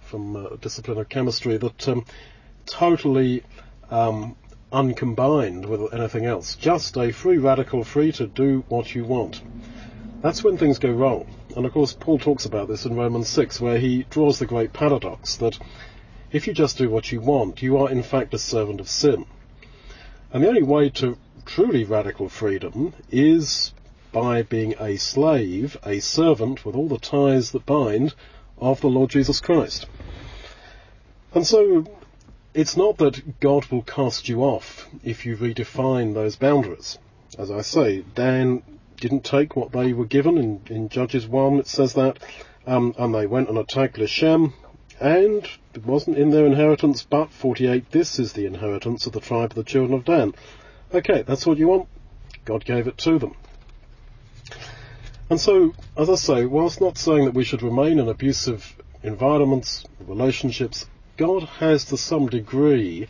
from 0.09 0.35
a 0.35 0.57
discipline 0.57 0.97
of 0.97 1.07
chemistry, 1.07 1.57
that 1.57 1.87
um, 1.87 2.03
totally 2.65 3.43
um, 3.91 4.35
uncombined 4.71 5.65
with 5.65 5.93
anything 5.93 6.25
else, 6.25 6.55
just 6.55 6.97
a 6.97 7.11
free 7.11 7.37
radical, 7.37 7.83
free 7.83 8.11
to 8.13 8.25
do 8.25 8.63
what 8.69 8.95
you 8.95 9.05
want. 9.05 9.41
That's 10.21 10.43
when 10.43 10.57
things 10.57 10.79
go 10.79 10.91
wrong. 10.91 11.27
And 11.55 11.65
of 11.65 11.71
course, 11.71 11.93
Paul 11.93 12.17
talks 12.17 12.45
about 12.45 12.67
this 12.67 12.85
in 12.85 12.95
Romans 12.95 13.29
6, 13.29 13.61
where 13.61 13.77
he 13.77 14.03
draws 14.09 14.39
the 14.39 14.45
great 14.45 14.73
paradox 14.73 15.37
that 15.37 15.59
if 16.31 16.47
you 16.47 16.53
just 16.53 16.77
do 16.77 16.89
what 16.89 17.11
you 17.11 17.21
want, 17.21 17.61
you 17.61 17.77
are 17.77 17.89
in 17.89 18.03
fact 18.03 18.33
a 18.33 18.39
servant 18.39 18.79
of 18.79 18.89
sin. 18.89 19.25
And 20.33 20.43
the 20.43 20.47
only 20.47 20.63
way 20.63 20.89
to 20.91 21.17
truly 21.45 21.83
radical 21.83 22.29
freedom 22.29 22.93
is 23.11 23.73
by 24.11 24.41
being 24.41 24.73
a 24.79 24.97
slave, 24.97 25.77
a 25.85 25.99
servant 25.99 26.65
with 26.65 26.75
all 26.75 26.87
the 26.87 26.97
ties 26.97 27.51
that 27.51 27.65
bind 27.65 28.13
of 28.57 28.81
the 28.81 28.89
Lord 28.89 29.09
Jesus 29.09 29.39
Christ. 29.39 29.87
And 31.33 31.45
so 31.45 31.85
it's 32.53 32.75
not 32.75 32.97
that 32.97 33.39
God 33.39 33.65
will 33.67 33.83
cast 33.83 34.27
you 34.27 34.43
off 34.43 34.87
if 35.03 35.25
you 35.25 35.37
redefine 35.37 36.13
those 36.13 36.35
boundaries. 36.35 36.97
As 37.37 37.51
I 37.51 37.61
say, 37.61 38.03
Dan 38.15 38.63
didn't 38.97 39.23
take 39.23 39.55
what 39.55 39.71
they 39.71 39.93
were 39.93 40.05
given. 40.05 40.37
In, 40.37 40.61
in 40.69 40.89
Judges 40.89 41.27
1, 41.27 41.59
it 41.59 41.67
says 41.67 41.93
that. 41.93 42.19
Um, 42.65 42.93
and 42.97 43.13
they 43.13 43.27
went 43.27 43.49
and 43.49 43.57
attacked 43.57 43.97
Leshem, 43.97 44.53
and 44.99 45.47
it 45.73 45.85
wasn't 45.85 46.17
in 46.17 46.31
their 46.31 46.45
inheritance, 46.45 47.05
but 47.09 47.31
48, 47.31 47.91
this 47.91 48.19
is 48.19 48.33
the 48.33 48.45
inheritance 48.45 49.05
of 49.05 49.13
the 49.13 49.21
tribe 49.21 49.51
of 49.51 49.55
the 49.55 49.63
children 49.63 49.93
of 49.97 50.05
Dan. 50.05 50.33
Okay, 50.93 51.21
that's 51.21 51.47
what 51.47 51.57
you 51.57 51.67
want. 51.67 51.87
God 52.45 52.65
gave 52.65 52.87
it 52.87 52.97
to 52.99 53.17
them. 53.19 53.35
And 55.29 55.39
so, 55.39 55.73
as 55.95 56.09
I 56.09 56.15
say, 56.15 56.45
whilst 56.45 56.81
not 56.81 56.97
saying 56.97 57.25
that 57.25 57.33
we 57.33 57.43
should 57.43 57.61
remain 57.61 57.99
in 57.99 58.09
abusive 58.09 58.75
environments, 59.03 59.85
relationships, 59.99 60.85
God 61.19 61.43
has 61.59 61.83
to 61.83 61.97
some 61.97 62.27
degree 62.27 63.09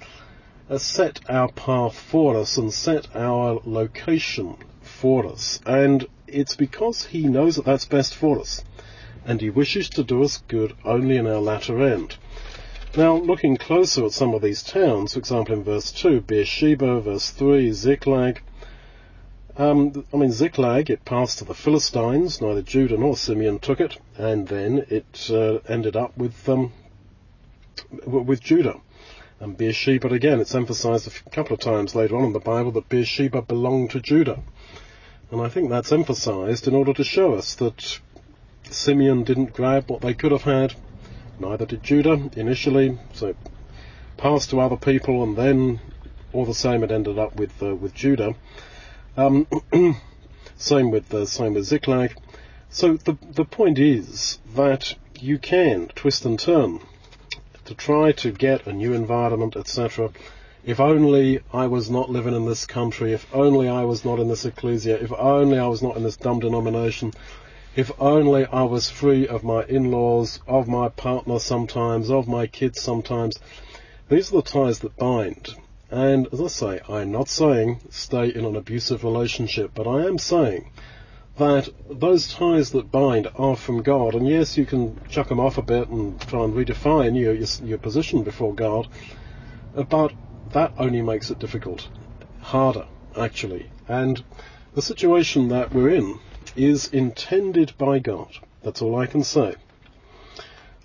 uh, 0.68 0.80
set 0.80 1.20
our 1.30 1.52
path 1.52 1.94
for 1.94 2.38
us 2.38 2.58
and 2.58 2.74
set 2.74 3.16
our 3.16 3.62
location 3.66 4.58
for 4.82 5.28
us. 5.28 5.60
And 5.64 6.08
it's 6.26 6.56
because 6.56 7.06
He 7.06 7.28
knows 7.28 7.58
that 7.58 7.66
that's 7.66 7.86
best 7.86 8.16
for 8.16 8.40
us. 8.40 8.64
And 9.26 9.40
He 9.40 9.52
wishes 9.52 9.90
to 9.90 10.04
do 10.04 10.24
us 10.24 10.42
good 10.48 10.74
only 10.84 11.18
in 11.18 11.28
our 11.28 11.40
latter 11.40 11.84
end. 11.84 12.18
Now, 12.98 13.16
looking 13.16 13.58
closer 13.58 14.04
at 14.06 14.14
some 14.14 14.34
of 14.34 14.42
these 14.42 14.64
towns, 14.64 15.14
for 15.14 15.20
example, 15.20 15.54
in 15.54 15.64
verse 15.64 15.92
2, 15.92 16.22
Beersheba, 16.22 17.02
verse 17.02 17.30
3, 17.30 17.72
Ziklag. 17.74 18.42
Um, 19.56 20.04
I 20.12 20.18
mean, 20.18 20.32
Ziklag, 20.32 20.90
it 20.90 21.06
passed 21.06 21.38
to 21.38 21.46
the 21.46 21.54
Philistines, 21.54 22.42
neither 22.42 22.64
Judah 22.64 22.98
nor 22.98 23.16
Simeon 23.16 23.60
took 23.60 23.80
it, 23.80 24.00
and 24.18 24.48
then 24.48 24.88
it 24.90 25.30
uh, 25.30 25.60
ended 25.68 25.96
up 25.96 26.18
with, 26.18 26.50
um, 26.50 26.74
with 28.06 28.42
Judah. 28.42 28.80
And 29.40 29.58
Beersheba, 29.58 30.08
again, 30.10 30.40
it's 30.40 30.56
emphasized 30.56 31.08
a 31.08 31.30
couple 31.30 31.54
of 31.54 31.62
times 31.62 31.96
later 31.96 32.18
on 32.18 32.26
in 32.26 32.34
the 32.34 32.40
Bible 32.40 32.72
that 32.74 32.90
Beersheba 32.90 33.42
belonged 33.42 33.92
to 33.92 34.02
Judah. 34.02 34.40
And 35.32 35.42
I 35.42 35.48
think 35.48 35.70
that's 35.70 35.92
emphasized 35.92 36.68
in 36.68 36.76
order 36.76 36.94
to 36.94 37.04
show 37.04 37.36
us 37.36 37.56
that 37.56 38.00
Simeon 38.70 39.24
didn't 39.24 39.54
grab 39.54 39.90
what 39.90 40.02
they 40.02 40.14
could 40.14 40.32
have 40.32 40.44
had, 40.44 40.76
Neither 41.40 41.66
did 41.66 41.84
Judah 41.84 42.30
initially, 42.36 43.00
so 43.14 43.34
passed 44.18 44.50
to 44.50 44.60
other 44.60 44.76
people, 44.76 45.24
and 45.24 45.38
then 45.38 45.80
all 46.34 46.46
the 46.46 46.54
same 46.54 46.84
it 46.84 46.92
ended 46.92 47.18
up 47.18 47.38
with 47.38 47.64
uh, 47.64 47.74
with 47.76 47.94
Judah. 47.94 48.36
Um, 49.16 49.48
same 50.58 50.92
with 50.92 51.14
uh, 51.14 51.26
same 51.26 51.54
with 51.54 51.64
Ziklag. 51.64 52.18
So 52.70 52.98
the 52.98 53.18
the 53.22 53.46
point 53.46 53.80
is 53.80 54.40
that 54.54 54.96
you 55.18 55.40
can 55.40 55.88
twist 55.96 56.26
and 56.26 56.38
turn 56.38 56.82
to 57.66 57.74
try 57.74 58.12
to 58.14 58.32
get 58.32 58.68
a 58.68 58.74
new 58.74 58.94
environment, 58.94 59.56
etc. 59.56 60.10
If 60.66 60.80
only 60.80 61.40
I 61.54 61.68
was 61.68 61.90
not 61.90 62.10
living 62.10 62.36
in 62.36 62.46
this 62.46 62.66
country, 62.66 63.14
if 63.14 63.26
only 63.34 63.70
I 63.70 63.84
was 63.84 64.04
not 64.04 64.20
in 64.20 64.28
this 64.28 64.46
ecclesia, 64.46 64.98
if 65.02 65.12
only 65.14 65.58
I 65.58 65.68
was 65.68 65.82
not 65.82 65.96
in 65.96 66.04
this 66.04 66.18
dumb 66.18 66.40
denomination, 66.40 67.14
if 67.76 67.92
only 68.00 68.46
I 68.46 68.64
was 68.64 68.90
free 68.90 69.28
of 69.28 69.44
my 69.44 69.64
in-laws, 69.64 70.42
of 70.48 70.68
my 70.68 70.90
partner 70.90 71.40
sometimes, 71.40 72.10
of 72.10 72.28
my 72.28 72.48
kids 72.48 72.82
sometimes. 72.82 73.40
These 74.10 74.34
are 74.34 74.38
the 74.38 74.42
ties 74.42 74.80
that 74.80 74.98
bind. 74.98 75.56
And 75.92 76.28
as 76.34 76.42
I 76.42 76.48
say, 76.48 76.80
I'm 76.90 77.12
not 77.12 77.30
saying 77.30 77.80
stay 77.90 78.28
in 78.30 78.46
an 78.46 78.56
abusive 78.56 79.04
relationship, 79.04 79.72
but 79.74 79.88
I 79.88 80.06
am 80.06 80.18
saying 80.18 80.70
that 81.40 81.70
those 81.90 82.34
ties 82.34 82.72
that 82.72 82.92
bind 82.92 83.28
are 83.36 83.56
from 83.56 83.82
God. 83.82 84.14
And 84.14 84.28
yes, 84.28 84.58
you 84.58 84.66
can 84.66 85.00
chuck 85.10 85.30
them 85.30 85.40
off 85.40 85.58
a 85.58 85.62
bit 85.62 85.88
and 85.90 86.20
try 86.22 86.44
and 86.44 86.54
redefine 86.54 87.20
your, 87.20 87.34
your, 87.34 87.48
your 87.64 87.78
position 87.78 88.24
before 88.24 88.54
God, 88.54 88.88
uh, 89.76 89.84
but 89.84 90.14
that 90.52 90.74
only 90.78 91.02
makes 91.02 91.30
it 91.32 91.40
difficult, 91.40 91.88
harder, 92.42 92.86
actually. 93.18 93.72
And 93.88 94.24
the 94.76 94.82
situation 94.82 95.48
that 95.50 95.74
we're 95.74 95.90
in 95.90 96.20
is 96.56 96.88
intended 96.88 97.74
by 97.78 98.00
God. 98.00 98.30
That's 98.62 98.82
all 98.82 98.98
I 98.98 99.06
can 99.06 99.24
say. 99.24 99.56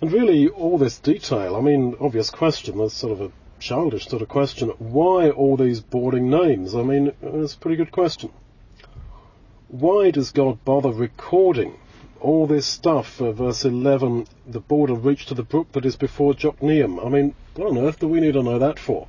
And 0.01 0.11
really, 0.11 0.47
all 0.47 0.77
this 0.77 0.99
detail, 0.99 1.55
I 1.55 1.61
mean, 1.61 1.95
obvious 1.99 2.29
question, 2.29 2.77
that's 2.77 2.93
sort 2.93 3.13
of 3.13 3.21
a 3.21 3.31
childish 3.59 4.07
sort 4.07 4.21
of 4.21 4.29
question. 4.29 4.69
Why 4.79 5.29
all 5.29 5.57
these 5.57 5.81
boarding 5.81 6.29
names? 6.29 6.75
I 6.75 6.83
mean, 6.83 7.13
it's 7.21 7.55
a 7.55 7.57
pretty 7.57 7.77
good 7.77 7.91
question. 7.91 8.31
Why 9.67 10.11
does 10.11 10.31
God 10.31 10.63
bother 10.63 10.91
recording 10.91 11.79
all 12.21 12.45
this 12.45 12.67
stuff? 12.67 13.19
Uh, 13.19 13.31
verse 13.31 13.65
11, 13.65 14.27
the 14.45 14.59
border 14.59 14.93
reached 14.93 15.29
to 15.29 15.33
the 15.33 15.41
brook 15.41 15.71
that 15.71 15.87
is 15.87 15.95
before 15.95 16.35
Jokneam. 16.35 17.03
I 17.03 17.09
mean, 17.09 17.33
what 17.55 17.69
on 17.69 17.79
earth 17.79 17.97
do 17.97 18.07
we 18.07 18.19
need 18.19 18.33
to 18.33 18.43
know 18.43 18.59
that 18.59 18.77
for? 18.77 19.07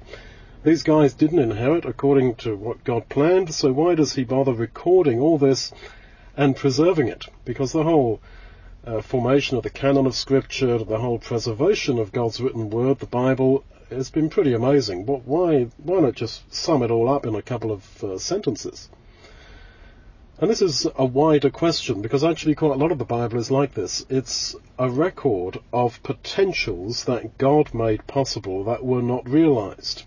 These 0.64 0.82
guys 0.82 1.12
didn't 1.12 1.40
inherit 1.40 1.84
according 1.84 2.36
to 2.36 2.56
what 2.56 2.84
God 2.84 3.10
planned, 3.10 3.52
so 3.52 3.70
why 3.70 3.96
does 3.96 4.14
he 4.14 4.25
bother 4.25 4.54
recording 4.54 5.20
all 5.20 5.36
this 5.36 5.75
and 6.38 6.56
preserving 6.56 7.08
it, 7.08 7.26
because 7.44 7.72
the 7.72 7.84
whole 7.84 8.22
uh, 8.86 9.02
formation 9.02 9.58
of 9.58 9.62
the 9.62 9.68
canon 9.68 10.06
of 10.06 10.14
Scripture, 10.14 10.78
the 10.78 11.00
whole 11.00 11.18
preservation 11.18 11.98
of 11.98 12.12
God's 12.12 12.40
written 12.40 12.70
word, 12.70 13.00
the 13.00 13.06
Bible, 13.06 13.62
has 13.90 14.08
been 14.08 14.30
pretty 14.30 14.54
amazing. 14.54 15.04
But 15.04 15.26
why, 15.26 15.64
why 15.76 16.00
not 16.00 16.14
just 16.14 16.50
sum 16.50 16.82
it 16.82 16.90
all 16.90 17.10
up 17.10 17.26
in 17.26 17.34
a 17.34 17.42
couple 17.42 17.70
of 17.70 18.02
uh, 18.02 18.16
sentences? 18.16 18.88
And 20.38 20.50
this 20.50 20.61
is 20.61 20.87
a 20.97 21.07
wider 21.07 21.49
question 21.49 22.02
because 22.02 22.23
actually 22.23 22.57
quite 22.57 22.73
a 22.73 22.78
lot 22.78 22.93
of 22.93 22.99
the 22.99 23.07
Bible 23.07 23.38
is 23.38 23.50
like 23.50 23.73
this. 23.73 24.05
It's 24.11 24.55
a 24.78 24.90
record 24.90 25.59
of 25.73 26.02
potentials 26.02 27.05
that 27.05 27.38
God 27.38 27.73
made 27.73 28.07
possible 28.07 28.62
that 28.64 28.85
were 28.85 29.00
not 29.00 29.26
realized. 29.26 30.02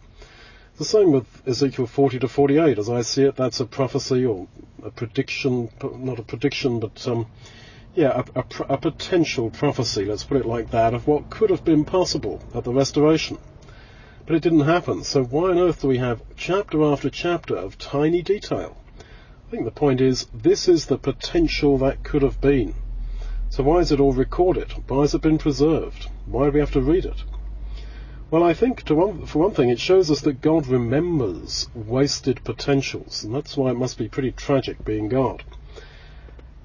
The 0.77 0.85
same 0.85 1.11
with 1.11 1.25
Ezekiel 1.47 1.87
40 1.87 2.19
to 2.19 2.27
48. 2.27 2.77
As 2.77 2.91
I 2.91 3.01
see 3.01 3.23
it, 3.23 3.37
that's 3.37 3.59
a 3.59 3.65
prophecy 3.65 4.23
or 4.23 4.47
a 4.83 4.91
prediction, 4.91 5.71
not 5.81 6.19
a 6.19 6.23
prediction, 6.23 6.79
but 6.79 7.07
um, 7.07 7.25
yeah, 7.95 8.21
a, 8.35 8.39
a, 8.39 8.73
a, 8.75 8.77
potential 8.77 9.49
prophecy, 9.49 10.05
let's 10.05 10.23
put 10.23 10.37
it 10.37 10.45
like 10.45 10.69
that, 10.69 10.93
of 10.93 11.07
what 11.07 11.31
could 11.31 11.49
have 11.49 11.65
been 11.65 11.85
possible 11.85 12.39
at 12.53 12.63
the 12.63 12.71
restoration. 12.71 13.39
But 14.27 14.35
it 14.35 14.43
didn't 14.43 14.61
happen, 14.61 15.03
so 15.03 15.23
why 15.23 15.49
on 15.49 15.57
earth 15.57 15.81
do 15.81 15.87
we 15.87 15.97
have 15.97 16.21
chapter 16.37 16.83
after 16.83 17.09
chapter 17.09 17.57
of 17.57 17.79
tiny 17.79 18.21
detail? 18.21 18.78
I 19.49 19.51
think 19.51 19.65
the 19.65 19.71
point 19.71 19.99
is, 19.99 20.27
this 20.31 20.67
is 20.67 20.85
the 20.85 20.99
potential 20.99 21.79
that 21.79 22.03
could 22.03 22.21
have 22.21 22.39
been. 22.39 22.75
So 23.49 23.63
why 23.63 23.79
is 23.79 23.91
it 23.91 23.99
all 23.99 24.13
recorded? 24.13 24.71
Why 24.87 25.01
has 25.01 25.15
it 25.15 25.23
been 25.23 25.39
preserved? 25.39 26.07
Why 26.27 26.45
do 26.45 26.51
we 26.51 26.59
have 26.59 26.73
to 26.73 26.81
read 26.81 27.05
it? 27.05 27.23
Well, 28.29 28.43
I 28.43 28.53
think 28.53 28.87
one, 28.87 29.25
for 29.25 29.39
one 29.39 29.55
thing, 29.55 29.69
it 29.69 29.79
shows 29.79 30.11
us 30.11 30.21
that 30.21 30.41
God 30.41 30.67
remembers 30.67 31.67
wasted 31.73 32.43
potentials, 32.43 33.23
and 33.23 33.33
that's 33.33 33.57
why 33.57 33.71
it 33.71 33.77
must 33.77 33.97
be 33.97 34.07
pretty 34.07 34.31
tragic 34.33 34.85
being 34.85 35.09
God. 35.09 35.43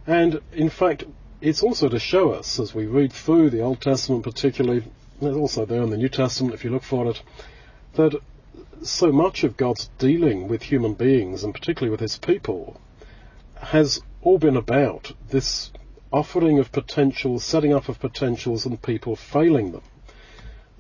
And 0.07 0.43
in 0.53 0.69
fact, 0.69 1.05
it's 1.41 1.63
also 1.63 1.89
to 1.89 1.99
show 1.99 2.33
us, 2.33 2.61
as 2.61 2.75
we 2.75 2.85
read 2.85 3.15
through 3.15 3.49
the 3.49 3.63
Old 3.63 3.81
Testament 3.81 4.25
particularly, 4.25 4.85
there's 5.23 5.39
also 5.39 5.65
there 5.65 5.81
in 5.81 5.89
the 5.89 5.97
New 5.97 6.11
Testament 6.11 6.53
if 6.53 6.65
you 6.65 6.71
look 6.71 6.83
for 6.83 7.07
it, 7.07 7.23
that 7.95 8.21
so 8.83 9.13
much 9.13 9.45
of 9.45 9.57
God's 9.57 9.91
dealing 9.99 10.49
with 10.49 10.63
human 10.63 10.95
beings, 10.95 11.45
and 11.45 11.55
particularly 11.55 11.91
with 11.91 12.01
his 12.01 12.19
people, 12.19 12.81
has 13.57 14.03
all 14.23 14.39
been 14.39 14.57
about 14.57 15.13
this 15.29 15.71
offering 16.13 16.59
of 16.59 16.73
potentials, 16.73 17.45
setting 17.45 17.73
up 17.73 17.89
of 17.89 17.99
potentials, 17.99 18.67
and 18.67 18.81
people 18.81 19.17
failing 19.17 19.73
them 19.73 19.83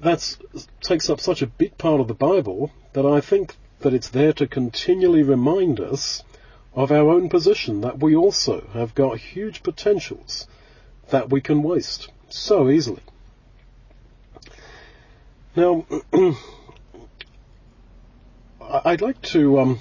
that 0.04 0.36
takes 0.82 1.08
up 1.08 1.20
such 1.20 1.42
a 1.42 1.46
big 1.46 1.76
part 1.78 2.00
of 2.00 2.08
the 2.08 2.14
Bible 2.14 2.70
that 2.92 3.06
I 3.06 3.20
think 3.20 3.56
that 3.80 3.94
it's 3.94 4.10
there 4.10 4.32
to 4.34 4.46
continually 4.46 5.22
remind 5.22 5.80
us 5.80 6.22
of 6.74 6.90
our 6.90 7.08
own 7.08 7.28
position, 7.28 7.80
that 7.82 8.00
we 8.00 8.14
also 8.14 8.66
have 8.72 8.94
got 8.94 9.18
huge 9.18 9.62
potentials 9.62 10.46
that 11.10 11.30
we 11.30 11.40
can 11.40 11.62
waste 11.62 12.10
so 12.28 12.68
easily. 12.68 13.02
Now, 15.56 15.86
I'd 18.66 19.02
like 19.02 19.20
to 19.22 19.60
um, 19.60 19.80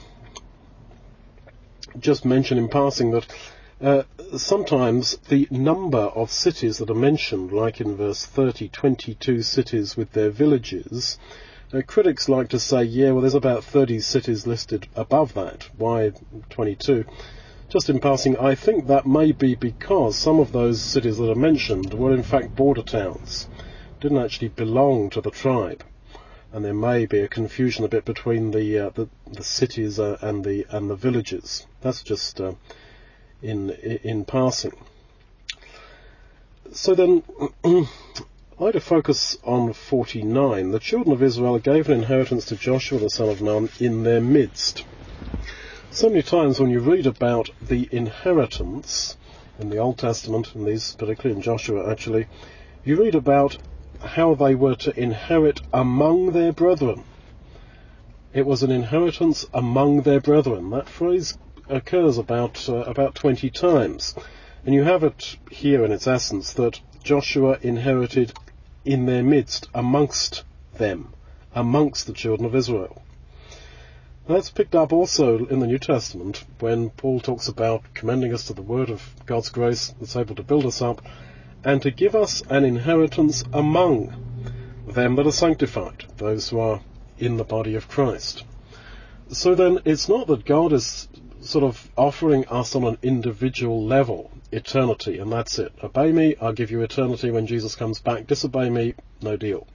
just 1.98 2.26
mention 2.26 2.58
in 2.58 2.68
passing 2.68 3.12
that 3.12 3.28
uh, 3.82 4.04
sometimes 4.38 5.18
the 5.30 5.48
number 5.50 6.00
of 6.00 6.30
cities 6.30 6.80
that 6.80 6.90
are 6.90 6.96
mentioned, 6.96 7.52
like 7.52 7.80
in 7.80 7.96
verse 7.96 8.26
30, 8.26 8.70
22 8.70 9.42
cities 9.42 9.96
with 9.96 10.12
their 10.12 10.30
villages, 10.30 11.18
uh, 11.74 11.82
critics 11.88 12.28
like 12.28 12.50
to 12.50 12.60
say, 12.60 12.84
yeah, 12.84 13.12
well, 13.12 13.22
there's 13.22 13.34
about 13.34 13.64
30 13.64 14.00
cities 14.02 14.46
listed 14.46 14.88
above 14.96 15.34
that. 15.34 15.70
Why 15.78 16.12
22? 16.50 17.06
Just 17.70 17.90
in 17.90 18.00
passing, 18.00 18.38
I 18.38 18.54
think 18.56 18.88
that 18.88 19.08
may 19.08 19.32
be 19.32 19.56
because 19.56 20.18
some 20.18 20.40
of 20.40 20.52
those 20.52 20.82
cities 20.82 21.18
that 21.18 21.32
are 21.32 21.36
mentioned 21.36 21.94
were 21.94 22.14
in 22.14 22.24
fact 22.24 22.56
border 22.56 22.84
towns, 22.84 23.48
didn't 24.02 24.20
actually 24.20 24.50
belong 24.50 25.10
to 25.12 25.22
the 25.22 25.32
tribe, 25.32 25.84
and 26.54 26.64
there 26.64 26.74
may 26.74 27.08
be 27.08 27.20
a 27.20 27.28
confusion 27.28 27.84
a 27.84 27.88
bit 27.88 28.06
between 28.06 28.52
the 28.52 28.78
uh, 28.78 28.90
the, 28.92 29.10
the, 29.32 29.44
cities 29.44 30.00
uh, 30.00 30.20
and 30.22 30.46
the 30.46 30.66
and 30.70 30.88
the 30.88 30.96
villages. 30.96 31.66
That's 31.82 32.04
just 32.04 32.40
uh, 32.40 32.54
in 33.42 33.72
in 33.72 34.24
passing. 34.24 34.74
So 36.72 36.94
then, 36.94 37.24
I'd 38.62 38.82
focus 38.84 39.38
on 39.44 39.74
49. 39.74 40.72
The 40.72 40.80
children 40.80 41.14
of 41.14 41.24
Israel 41.24 41.58
gave 41.58 41.90
an 41.90 41.98
inheritance 41.98 42.46
to 42.46 42.56
Joshua 42.56 43.00
the 43.00 43.10
son 43.10 43.30
of 43.30 43.42
Nun 43.42 43.70
in 43.80 44.04
their 44.04 44.22
midst. 44.22 44.86
So 45.90 46.10
many 46.10 46.22
times 46.22 46.60
when 46.60 46.70
you 46.70 46.80
read 46.80 47.08
about 47.08 47.50
the 47.62 47.90
inheritance 47.92 49.18
in 49.60 49.70
the 49.70 49.78
Old 49.78 49.98
Testament, 49.98 50.54
and 50.54 50.68
these 50.68 50.96
particularly 50.96 51.36
in 51.36 51.42
Joshua 51.42 51.90
actually, 51.90 52.28
you 52.84 53.02
read 53.02 53.16
about 53.16 53.58
how 54.04 54.36
they 54.36 54.56
were 54.56 54.76
to 54.76 55.00
inherit 55.00 55.62
among 55.74 56.32
their 56.32 56.52
brethren. 56.52 57.04
It 58.34 58.46
was 58.46 58.64
an 58.64 58.72
inheritance 58.72 59.46
among 59.54 60.02
their 60.02 60.20
brethren. 60.20 60.70
That 60.72 60.90
phrase 60.90 61.38
occurs 61.70 62.18
about 62.18 62.68
uh, 62.70 62.84
about 62.84 63.16
20 63.16 63.50
times. 63.50 64.16
And 64.66 64.74
you 64.74 64.84
have 64.84 65.04
it 65.04 65.38
here 65.50 65.84
in 65.84 65.92
its 65.92 66.08
essence 66.08 66.54
that 66.54 66.80
Joshua 67.04 67.58
inherited 67.62 68.34
in 68.86 69.06
their 69.06 69.24
midst, 69.24 69.68
amongst 69.74 70.44
them 70.78 71.14
amongst 71.56 72.08
the 72.08 72.14
children 72.14 72.46
of 72.46 72.56
Israel. 72.56 73.02
That's 74.28 74.50
picked 74.50 74.76
up 74.76 74.94
also 74.94 75.46
in 75.46 75.60
the 75.60 75.68
New 75.68 75.80
Testament 75.80 76.44
when 76.60 76.90
Paul 76.90 77.20
talks 77.20 77.48
about 77.48 77.84
commending 77.94 78.34
us 78.34 78.46
to 78.46 78.54
the 78.54 78.62
word 78.62 78.90
of 78.90 79.02
God's 79.26 79.50
grace 79.50 79.94
that's 80.00 80.16
able 80.16 80.36
to 80.36 80.44
build 80.44 80.66
us 80.66 80.82
up 80.82 81.02
and 81.64 81.82
to 81.82 81.92
give 81.92 82.16
us 82.16 82.42
an 82.50 82.66
inheritance 82.66 83.44
among 83.54 84.14
them 84.88 85.16
that 85.16 85.28
are 85.28 85.32
sanctified, 85.32 86.06
those 86.18 86.50
who 86.50 86.60
are 86.60 86.82
in 87.18 87.38
the 87.38 87.44
body 87.44 87.76
of 87.76 87.88
Christ. 87.88 88.44
So 89.30 89.56
then 89.56 89.80
it's 89.86 90.10
not 90.10 90.28
that 90.28 90.46
God 90.46 90.74
is 90.74 91.08
sort 91.42 91.64
of 91.64 91.90
offering 91.98 92.46
us 92.48 92.76
on 92.76 92.84
an 92.84 92.98
individual 93.02 93.84
level 93.84 94.32
eternity 94.52 95.18
and 95.18 95.32
that's 95.32 95.58
it. 95.60 95.74
Obey 95.84 96.12
me, 96.12 96.36
I'll 96.40 96.54
give 96.54 96.72
you 96.72 96.82
eternity 96.82 97.32
when 97.32 97.48
Jesus 97.48 97.76
comes 97.76 98.00
back. 98.00 98.28
Disobey 98.28 98.70
me, 98.70 98.94
no 99.22 99.36
deal. 99.36 99.68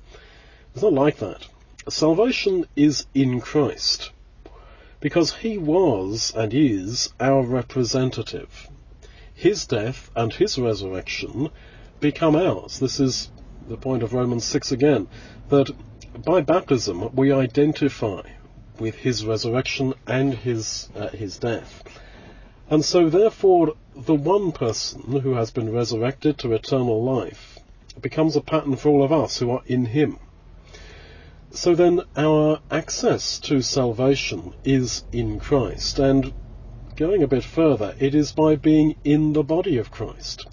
It's 0.72 0.82
not 0.82 0.92
like 0.92 1.18
that. 1.18 1.46
Salvation 1.88 2.66
is 2.76 3.06
in 3.14 3.40
Christ 3.40 4.12
because 5.00 5.32
he 5.32 5.58
was 5.58 6.32
and 6.36 6.52
is 6.52 7.12
our 7.18 7.42
representative. 7.42 8.68
His 9.34 9.66
death 9.66 10.10
and 10.14 10.32
his 10.32 10.58
resurrection 10.58 11.50
become 12.00 12.36
ours. 12.36 12.78
This 12.78 13.00
is 13.00 13.30
the 13.68 13.76
point 13.76 14.02
of 14.02 14.14
Romans 14.14 14.44
6 14.44 14.72
again, 14.72 15.08
that 15.48 15.70
by 16.24 16.40
baptism 16.40 17.14
we 17.14 17.32
identify 17.32 18.22
with 18.78 18.94
his 18.94 19.24
resurrection 19.24 19.94
and 20.06 20.34
his, 20.34 20.88
uh, 20.94 21.08
his 21.08 21.38
death. 21.38 21.82
And 22.70 22.84
so 22.84 23.08
therefore 23.08 23.74
the 23.94 24.14
one 24.14 24.52
person 24.52 25.20
who 25.20 25.34
has 25.34 25.50
been 25.50 25.72
resurrected 25.72 26.38
to 26.38 26.52
eternal 26.52 27.02
life 27.02 27.58
becomes 28.00 28.36
a 28.36 28.40
pattern 28.40 28.76
for 28.76 28.90
all 28.90 29.02
of 29.02 29.12
us 29.12 29.38
who 29.38 29.50
are 29.50 29.62
in 29.66 29.86
him. 29.86 30.18
So 31.50 31.74
then 31.74 32.02
our 32.16 32.60
access 32.70 33.38
to 33.40 33.62
salvation 33.62 34.54
is 34.64 35.04
in 35.12 35.40
Christ, 35.40 35.98
and 35.98 36.32
going 36.94 37.22
a 37.22 37.28
bit 37.28 37.42
further, 37.42 37.94
it 37.98 38.14
is 38.14 38.32
by 38.32 38.56
being 38.56 38.96
in 39.02 39.32
the 39.32 39.42
body 39.42 39.78
of 39.78 39.90
Christ. 39.90 40.46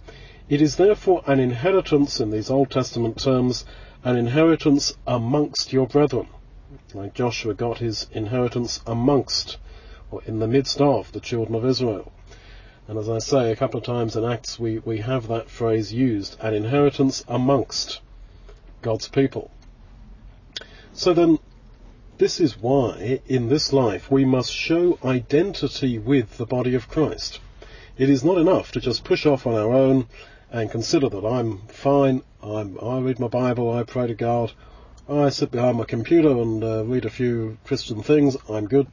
It 0.47 0.61
is 0.61 0.75
therefore 0.75 1.23
an 1.25 1.39
inheritance 1.39 2.19
in 2.19 2.29
these 2.29 2.51
Old 2.51 2.69
Testament 2.69 3.17
terms, 3.17 3.65
an 4.03 4.15
inheritance 4.15 4.95
amongst 5.07 5.73
your 5.73 5.87
brethren. 5.87 6.27
Like 6.93 7.15
Joshua 7.15 7.55
got 7.55 7.79
his 7.79 8.07
inheritance 8.11 8.79
amongst, 8.85 9.57
or 10.11 10.21
in 10.27 10.37
the 10.37 10.47
midst 10.47 10.79
of, 10.79 11.11
the 11.13 11.19
children 11.19 11.55
of 11.55 11.65
Israel. 11.65 12.11
And 12.87 12.99
as 12.99 13.09
I 13.09 13.17
say 13.17 13.51
a 13.51 13.55
couple 13.55 13.79
of 13.79 13.87
times 13.87 14.15
in 14.15 14.23
Acts, 14.23 14.59
we, 14.59 14.77
we 14.77 14.99
have 14.99 15.27
that 15.29 15.49
phrase 15.49 15.91
used, 15.91 16.37
an 16.39 16.53
inheritance 16.53 17.25
amongst 17.27 18.01
God's 18.83 19.07
people. 19.07 19.49
So 20.93 21.15
then, 21.15 21.39
this 22.19 22.39
is 22.39 22.61
why, 22.61 23.19
in 23.25 23.49
this 23.49 23.73
life, 23.73 24.11
we 24.11 24.25
must 24.25 24.53
show 24.53 24.99
identity 25.03 25.97
with 25.97 26.37
the 26.37 26.45
body 26.45 26.75
of 26.75 26.87
Christ. 26.87 27.39
It 27.97 28.11
is 28.11 28.23
not 28.23 28.37
enough 28.37 28.71
to 28.73 28.79
just 28.79 29.03
push 29.03 29.25
off 29.25 29.47
on 29.47 29.55
our 29.55 29.73
own 29.73 30.07
and 30.55 30.71
consider 30.71 31.09
that 31.09 31.25
I'm 31.25 31.57
fine, 31.67 32.23
I'm, 32.41 32.79
i 32.81 32.99
read 32.99 33.19
my 33.19 33.27
Bible, 33.27 33.73
I 33.73 33.83
pray 33.83 34.07
to 34.07 34.13
God, 34.13 34.53
I 35.09 35.27
sit 35.27 35.51
behind 35.51 35.77
my 35.77 35.83
computer 35.83 36.29
and 36.29 36.63
uh, 36.63 36.85
read 36.85 37.03
a 37.03 37.09
few 37.09 37.57
Christian 37.65 38.01
things, 38.01 38.37
I'm 38.47 38.65
good. 38.65 38.87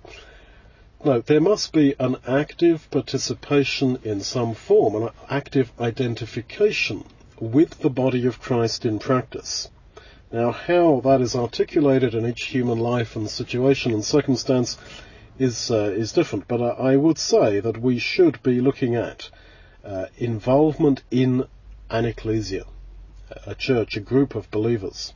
No, 1.04 1.20
there 1.20 1.40
must 1.40 1.72
be 1.72 1.94
an 2.00 2.16
active 2.26 2.90
participation 2.90 4.00
in 4.02 4.22
some 4.22 4.54
form, 4.54 5.04
an 5.04 5.10
active 5.30 5.70
identification 5.78 7.04
with 7.38 7.78
the 7.78 7.90
body 7.90 8.26
of 8.26 8.40
Christ 8.40 8.84
in 8.84 8.98
practice. 8.98 9.70
Now, 10.32 10.50
how 10.50 11.00
that 11.04 11.20
is 11.20 11.36
articulated 11.36 12.12
in 12.12 12.26
each 12.26 12.46
human 12.46 12.80
life 12.80 13.14
and 13.14 13.30
situation 13.30 13.92
and 13.92 14.04
circumstance 14.04 14.78
is 15.38 15.70
uh, 15.70 15.94
is 15.96 16.12
different, 16.12 16.48
but 16.48 16.60
I, 16.60 16.92
I, 16.92 16.96
would 16.96 17.18
say 17.18 17.60
that 17.60 17.78
we 17.78 17.98
should 18.00 18.42
be 18.42 18.60
looking 18.60 18.96
at 18.96 19.30
uh, 19.84 20.06
involvement 20.18 21.02
in 21.10 21.44
an 21.92 22.06
ecclesia, 22.06 22.64
a 23.46 23.54
church, 23.54 23.98
a 23.98 24.00
group 24.00 24.34
of 24.34 24.50
believers. 24.50 25.12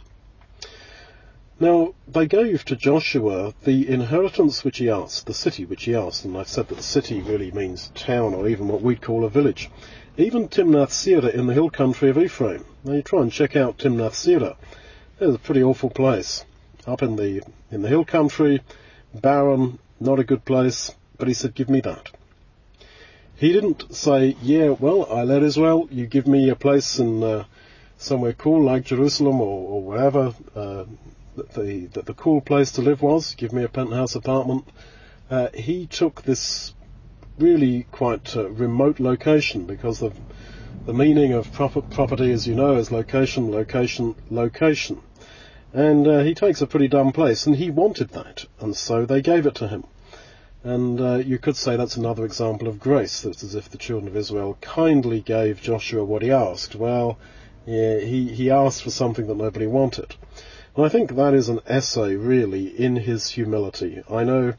Now, 1.58 1.94
they 2.06 2.26
gave 2.26 2.66
to 2.66 2.76
Joshua 2.76 3.54
the 3.64 3.88
inheritance 3.88 4.62
which 4.62 4.76
he 4.76 4.90
asked, 4.90 5.24
the 5.24 5.32
city 5.32 5.64
which 5.64 5.84
he 5.84 5.94
asked, 5.94 6.26
and 6.26 6.36
I've 6.36 6.48
said 6.48 6.68
that 6.68 6.76
the 6.76 6.82
city 6.82 7.22
really 7.22 7.50
means 7.50 7.90
town 7.94 8.34
or 8.34 8.46
even 8.46 8.68
what 8.68 8.82
we'd 8.82 9.00
call 9.00 9.24
a 9.24 9.30
village. 9.30 9.70
Even 10.18 10.48
Timnath 10.48 10.90
Serah 10.90 11.32
in 11.32 11.46
the 11.46 11.54
hill 11.54 11.70
country 11.70 12.10
of 12.10 12.18
Ephraim. 12.18 12.66
Now 12.84 12.92
you 12.92 13.02
try 13.02 13.22
and 13.22 13.32
check 13.32 13.56
out 13.56 13.78
Timnath 13.78 14.12
Serah. 14.12 14.56
It's 15.18 15.34
a 15.34 15.38
pretty 15.38 15.62
awful 15.62 15.88
place. 15.88 16.44
Up 16.86 17.02
in 17.02 17.16
the 17.16 17.42
in 17.70 17.80
the 17.80 17.88
hill 17.88 18.04
country, 18.04 18.60
barren, 19.14 19.78
not 19.98 20.18
a 20.18 20.24
good 20.24 20.44
place. 20.44 20.94
But 21.16 21.28
he 21.28 21.34
said, 21.34 21.54
"Give 21.54 21.70
me 21.70 21.80
that." 21.80 22.10
He 23.38 23.53
didn't 23.53 23.94
say, 23.94 24.35
"Yeah, 24.40 24.70
well, 24.70 25.07
I 25.12 25.22
let 25.25 25.42
Israel. 25.42 25.88
You 25.90 26.07
give 26.07 26.27
me 26.27 26.49
a 26.49 26.57
place 26.57 26.99
in 26.99 27.22
uh, 27.22 27.44
somewhere 27.99 28.33
cool 28.33 28.64
like 28.64 28.85
Jerusalem 28.85 29.42
or, 29.42 29.68
or 29.72 29.83
wherever 29.83 30.35
uh, 30.55 30.85
the, 31.55 31.87
the 31.92 32.03
the 32.03 32.14
cool 32.14 32.40
place 32.40 32.72
to 32.72 32.83
live 32.83 33.03
was. 33.03 33.35
Give 33.35 33.53
me 33.53 33.62
a 33.62 33.68
penthouse 33.68 34.14
apartment." 34.14 34.64
Uh, 35.31 35.49
he 35.53 35.87
took 35.87 36.22
this 36.22 36.72
really 37.38 37.87
quite 37.90 38.35
uh, 38.37 38.49
remote 38.49 39.01
location 39.01 39.66
because 39.66 40.01
the 40.01 40.12
the 40.87 40.94
meaning 40.94 41.35
of 41.35 41.53
property, 41.53 42.33
as 42.33 42.46
you 42.46 42.55
know, 42.55 42.77
is 42.77 42.90
location, 42.90 43.51
location, 43.51 44.14
location. 44.31 45.03
And 45.75 46.07
uh, 46.07 46.20
he 46.20 46.33
takes 46.33 46.62
a 46.62 46.66
pretty 46.66 46.88
dumb 46.88 47.12
place, 47.12 47.46
and 47.46 47.57
he 47.57 47.70
wanted 47.70 48.11
that, 48.11 48.46
and 48.61 48.75
so 48.75 49.05
they 49.05 49.20
gave 49.20 49.44
it 49.44 49.57
to 49.57 49.68
him. 49.68 49.85
And 50.66 51.00
uh, 51.00 51.16
you 51.18 51.38
could 51.38 51.57
say 51.57 51.76
that's 51.76 51.96
another 51.96 52.24
example 52.24 52.66
of 52.66 52.81
grace. 52.81 53.24
It's 53.24 53.44
as 53.44 53.55
if 53.55 53.70
the 53.70 53.79
children 53.79 54.09
of 54.09 54.16
Israel 54.16 54.59
kindly 54.61 55.20
gave 55.20 55.62
Joshua 55.62 56.05
what 56.05 56.22
he 56.22 56.33
asked. 56.33 56.74
Well, 56.74 57.20
yeah, 57.66 58.00
he, 58.00 58.35
he 58.35 58.50
asked 58.50 58.83
for 58.83 58.90
something 58.90 59.29
that 59.29 59.37
nobody 59.37 59.68
wanted. 59.68 60.16
And 60.74 60.85
I 60.85 60.88
think 60.88 61.14
that 61.14 61.35
is 61.35 61.48
an 61.48 61.61
essay, 61.68 62.16
really, 62.16 62.66
in 62.66 62.96
his 62.96 63.31
humility. 63.31 64.02
I 64.11 64.24
know, 64.24 64.55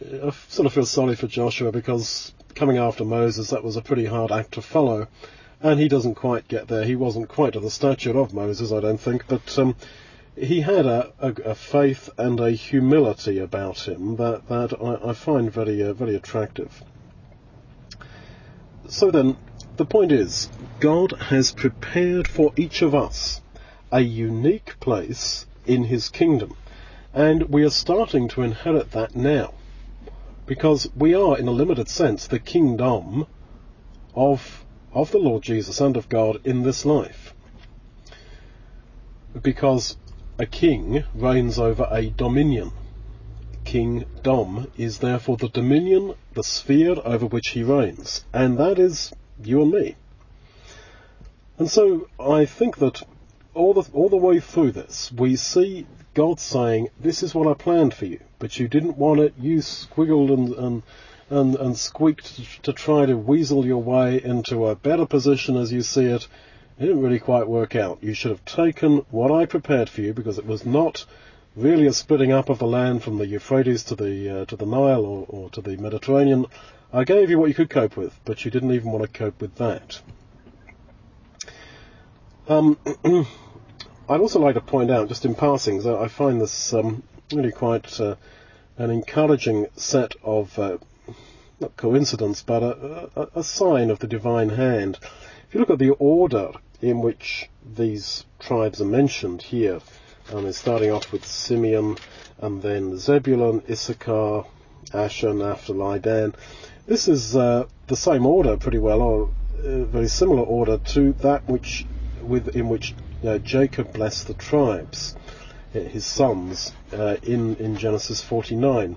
I 0.00 0.30
sort 0.48 0.64
of 0.64 0.72
feel 0.72 0.86
sorry 0.86 1.16
for 1.16 1.26
Joshua 1.26 1.70
because 1.70 2.32
coming 2.54 2.78
after 2.78 3.04
Moses, 3.04 3.50
that 3.50 3.62
was 3.62 3.76
a 3.76 3.82
pretty 3.82 4.06
hard 4.06 4.32
act 4.32 4.52
to 4.52 4.62
follow. 4.62 5.08
And 5.60 5.78
he 5.78 5.88
doesn't 5.88 6.14
quite 6.14 6.48
get 6.48 6.68
there. 6.68 6.84
He 6.84 6.96
wasn't 6.96 7.28
quite 7.28 7.52
to 7.52 7.60
the 7.60 7.70
stature 7.70 8.16
of 8.16 8.32
Moses, 8.32 8.72
I 8.72 8.80
don't 8.80 9.00
think, 9.00 9.26
but 9.28 9.58
um, 9.58 9.76
he 10.36 10.60
had 10.60 10.86
a, 10.86 11.12
a, 11.18 11.32
a, 11.50 11.54
faith 11.54 12.10
and 12.18 12.40
a 12.40 12.50
humility 12.50 13.38
about 13.38 13.86
him 13.86 14.16
that, 14.16 14.48
that 14.48 14.72
I, 14.82 15.10
I 15.10 15.12
find 15.12 15.50
very, 15.50 15.82
uh, 15.82 15.92
very 15.92 16.14
attractive. 16.14 16.82
So 18.88 19.10
then, 19.10 19.36
the 19.76 19.84
point 19.84 20.12
is, 20.12 20.48
God 20.80 21.12
has 21.12 21.52
prepared 21.52 22.28
for 22.28 22.52
each 22.56 22.82
of 22.82 22.94
us 22.94 23.40
a 23.92 24.00
unique 24.00 24.78
place 24.80 25.46
in 25.66 25.84
his 25.84 26.08
kingdom, 26.08 26.56
and 27.12 27.44
we 27.48 27.64
are 27.64 27.70
starting 27.70 28.28
to 28.28 28.42
inherit 28.42 28.90
that 28.92 29.14
now 29.14 29.54
because 30.46 30.88
we 30.94 31.14
are, 31.14 31.38
in 31.38 31.48
a 31.48 31.52
limited 31.52 31.88
sense, 31.88 32.26
the 32.26 32.38
kingdom 32.38 33.26
of, 34.14 34.64
of 34.92 35.10
the 35.10 35.18
Lord 35.18 35.42
Jesus 35.42 35.80
and 35.80 35.96
of 35.96 36.08
God 36.08 36.40
in 36.44 36.62
this 36.62 36.84
life. 36.84 37.34
Because 39.40 39.96
a 40.38 40.46
king 40.46 41.04
reigns 41.14 41.58
over 41.58 41.88
a 41.90 42.10
dominion. 42.10 42.72
Kingdom 43.64 44.70
is 44.76 44.98
therefore 44.98 45.36
the 45.36 45.48
dominion, 45.48 46.14
the 46.34 46.42
sphere 46.42 46.96
over 47.04 47.26
which 47.26 47.48
he 47.50 47.62
reigns, 47.62 48.24
and 48.32 48.58
that 48.58 48.78
is 48.78 49.12
you 49.42 49.62
and 49.62 49.72
me. 49.72 49.96
And 51.58 51.70
so 51.70 52.08
I 52.18 52.44
think 52.44 52.78
that 52.78 53.02
all 53.54 53.74
the 53.74 53.88
all 53.92 54.08
the 54.08 54.16
way 54.16 54.40
through 54.40 54.72
this, 54.72 55.12
we 55.12 55.36
see 55.36 55.86
God 56.14 56.40
saying, 56.40 56.88
"This 57.00 57.22
is 57.22 57.34
what 57.34 57.46
I 57.46 57.54
planned 57.54 57.94
for 57.94 58.06
you 58.06 58.20
but 58.44 58.58
you 58.58 58.68
didn't 58.68 58.98
want 58.98 59.20
it. 59.20 59.32
You 59.40 59.60
squiggled 59.60 60.30
and 60.30 60.52
and 60.54 60.82
and, 61.30 61.54
and 61.54 61.78
squeaked 61.78 62.62
to 62.62 62.74
try 62.74 63.06
to 63.06 63.16
weasel 63.16 63.64
your 63.64 63.82
way 63.82 64.22
into 64.22 64.66
a 64.66 64.76
better 64.76 65.06
position 65.06 65.56
as 65.56 65.72
you 65.72 65.80
see 65.80 66.04
it. 66.04 66.28
It 66.78 66.86
didn't 66.86 67.02
really 67.02 67.20
quite 67.20 67.46
work 67.46 67.76
out. 67.76 67.98
You 68.02 68.14
should 68.14 68.30
have 68.30 68.44
taken 68.44 68.98
what 69.10 69.30
I 69.30 69.46
prepared 69.46 69.88
for 69.88 70.00
you 70.00 70.12
because 70.12 70.38
it 70.38 70.46
was 70.46 70.66
not 70.66 71.04
really 71.54 71.86
a 71.86 71.92
splitting 71.92 72.32
up 72.32 72.48
of 72.48 72.58
the 72.58 72.66
land 72.66 73.02
from 73.02 73.18
the 73.18 73.26
Euphrates 73.26 73.84
to 73.84 73.94
the 73.94 74.40
uh, 74.40 74.44
to 74.46 74.56
the 74.56 74.66
Nile 74.66 75.04
or, 75.04 75.24
or 75.28 75.50
to 75.50 75.60
the 75.60 75.76
Mediterranean. 75.76 76.46
I 76.92 77.04
gave 77.04 77.30
you 77.30 77.38
what 77.38 77.48
you 77.48 77.54
could 77.54 77.70
cope 77.70 77.96
with, 77.96 78.18
but 78.24 78.44
you 78.44 78.50
didn't 78.50 78.72
even 78.72 78.90
want 78.92 79.02
to 79.02 79.18
cope 79.18 79.40
with 79.40 79.56
that. 79.56 80.00
Um, 82.46 82.78
I'd 84.08 84.20
also 84.20 84.38
like 84.38 84.54
to 84.54 84.60
point 84.60 84.90
out, 84.90 85.08
just 85.08 85.24
in 85.24 85.34
passing, 85.34 85.82
that 85.82 85.96
I 85.96 86.08
find 86.08 86.40
this 86.40 86.74
um, 86.74 87.02
really 87.32 87.52
quite 87.52 88.00
uh, 88.00 88.16
an 88.76 88.90
encouraging 88.90 89.66
set 89.76 90.14
of, 90.22 90.58
uh, 90.58 90.78
not 91.58 91.76
coincidence, 91.76 92.42
but 92.42 92.62
a, 92.62 93.10
a, 93.16 93.28
a, 93.36 93.42
sign 93.42 93.90
of 93.90 93.98
the 94.00 94.06
divine 94.06 94.50
hand. 94.50 94.98
You 95.54 95.60
look 95.60 95.70
at 95.70 95.78
the 95.78 95.90
order 96.00 96.50
in 96.82 97.00
which 97.00 97.48
these 97.64 98.24
tribes 98.40 98.80
are 98.80 98.86
mentioned 98.86 99.40
here, 99.40 99.78
I 100.32 100.40
mean, 100.40 100.52
starting 100.52 100.90
off 100.90 101.12
with 101.12 101.24
Simeon, 101.24 101.96
and 102.38 102.60
then 102.60 102.98
Zebulun, 102.98 103.62
Issachar, 103.70 104.46
Asher, 104.92 105.32
Naphtali, 105.32 106.00
Dan. 106.00 106.34
This 106.86 107.06
is 107.06 107.36
uh, 107.36 107.66
the 107.86 107.94
same 107.94 108.26
order, 108.26 108.56
pretty 108.56 108.78
well, 108.78 109.00
or 109.00 109.28
uh, 109.64 109.84
very 109.84 110.08
similar 110.08 110.42
order 110.42 110.78
to 110.78 111.12
that 111.20 111.48
which, 111.48 111.86
with 112.20 112.56
in 112.56 112.68
which 112.68 112.92
Jacob 113.44 113.92
blessed 113.92 114.26
the 114.26 114.34
tribes, 114.34 115.14
uh, 115.72 115.78
his 115.78 116.04
sons, 116.04 116.72
uh, 116.92 117.14
in 117.22 117.54
in 117.56 117.76
Genesis 117.76 118.20
49. 118.20 118.96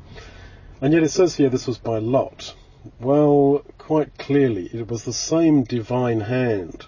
And 0.82 0.92
yet 0.92 1.04
it 1.04 1.10
says 1.10 1.36
here 1.36 1.50
this 1.50 1.68
was 1.68 1.78
by 1.78 2.00
lot. 2.00 2.56
Well, 3.00 3.64
quite 3.78 4.18
clearly, 4.18 4.70
it 4.74 4.90
was 4.90 5.04
the 5.04 5.14
same 5.14 5.64
divine 5.64 6.22
hand 6.22 6.86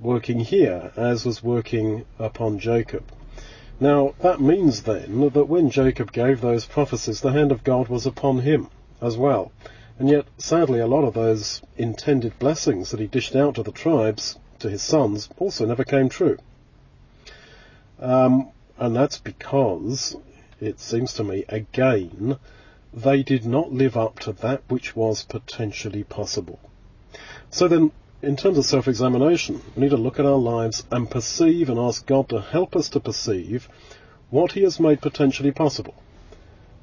working 0.00 0.40
here 0.40 0.92
as 0.96 1.24
was 1.24 1.42
working 1.42 2.04
upon 2.18 2.58
Jacob. 2.58 3.04
Now, 3.78 4.14
that 4.20 4.40
means 4.40 4.82
then 4.82 5.30
that 5.30 5.48
when 5.48 5.70
Jacob 5.70 6.12
gave 6.12 6.40
those 6.40 6.66
prophecies, 6.66 7.20
the 7.20 7.32
hand 7.32 7.52
of 7.52 7.64
God 7.64 7.88
was 7.88 8.06
upon 8.06 8.40
him 8.40 8.68
as 9.00 9.16
well. 9.16 9.52
And 9.98 10.08
yet, 10.08 10.26
sadly, 10.38 10.80
a 10.80 10.86
lot 10.86 11.04
of 11.04 11.14
those 11.14 11.62
intended 11.76 12.38
blessings 12.38 12.90
that 12.90 13.00
he 13.00 13.06
dished 13.06 13.36
out 13.36 13.56
to 13.56 13.62
the 13.62 13.72
tribes, 13.72 14.38
to 14.58 14.70
his 14.70 14.82
sons, 14.82 15.28
also 15.38 15.66
never 15.66 15.84
came 15.84 16.08
true. 16.08 16.38
Um, 18.00 18.48
and 18.78 18.96
that's 18.96 19.18
because, 19.18 20.16
it 20.60 20.80
seems 20.80 21.14
to 21.14 21.24
me, 21.24 21.44
again, 21.48 22.38
they 22.94 23.22
did 23.22 23.44
not 23.44 23.72
live 23.72 23.96
up 23.96 24.18
to 24.18 24.32
that 24.32 24.62
which 24.68 24.94
was 24.94 25.24
potentially 25.24 26.04
possible. 26.04 26.60
So 27.50 27.66
then, 27.66 27.90
in 28.20 28.36
terms 28.36 28.58
of 28.58 28.66
self-examination, 28.66 29.62
we 29.74 29.82
need 29.82 29.90
to 29.90 29.96
look 29.96 30.18
at 30.18 30.26
our 30.26 30.38
lives 30.38 30.84
and 30.90 31.10
perceive 31.10 31.70
and 31.70 31.78
ask 31.78 32.06
God 32.06 32.28
to 32.28 32.40
help 32.40 32.76
us 32.76 32.90
to 32.90 33.00
perceive 33.00 33.68
what 34.30 34.52
He 34.52 34.62
has 34.62 34.78
made 34.78 35.00
potentially 35.00 35.52
possible 35.52 35.94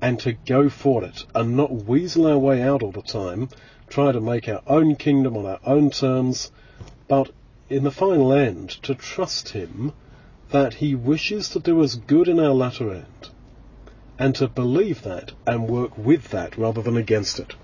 and 0.01 0.19
to 0.19 0.33
go 0.33 0.69
for 0.69 1.03
it 1.03 1.25
and 1.35 1.55
not 1.55 1.85
weasel 1.85 2.25
our 2.25 2.37
way 2.37 2.61
out 2.61 2.81
all 2.81 2.91
the 2.91 3.01
time, 3.01 3.49
try 3.87 4.11
to 4.11 4.21
make 4.21 4.49
our 4.49 4.61
own 4.65 4.95
kingdom 4.95 5.37
on 5.37 5.45
our 5.45 5.59
own 5.65 5.89
terms, 5.89 6.51
but 7.07 7.29
in 7.69 7.83
the 7.83 7.91
final 7.91 8.33
end 8.33 8.69
to 8.83 8.95
trust 8.95 9.49
Him 9.49 9.93
that 10.51 10.75
He 10.75 10.95
wishes 10.95 11.49
to 11.49 11.59
do 11.59 11.81
us 11.81 11.95
good 11.95 12.27
in 12.27 12.39
our 12.39 12.53
latter 12.53 12.91
end 12.91 13.29
and 14.19 14.35
to 14.35 14.47
believe 14.47 15.01
that 15.03 15.31
and 15.47 15.69
work 15.69 15.97
with 15.97 16.29
that 16.29 16.57
rather 16.57 16.81
than 16.81 16.97
against 16.97 17.39
it. 17.39 17.55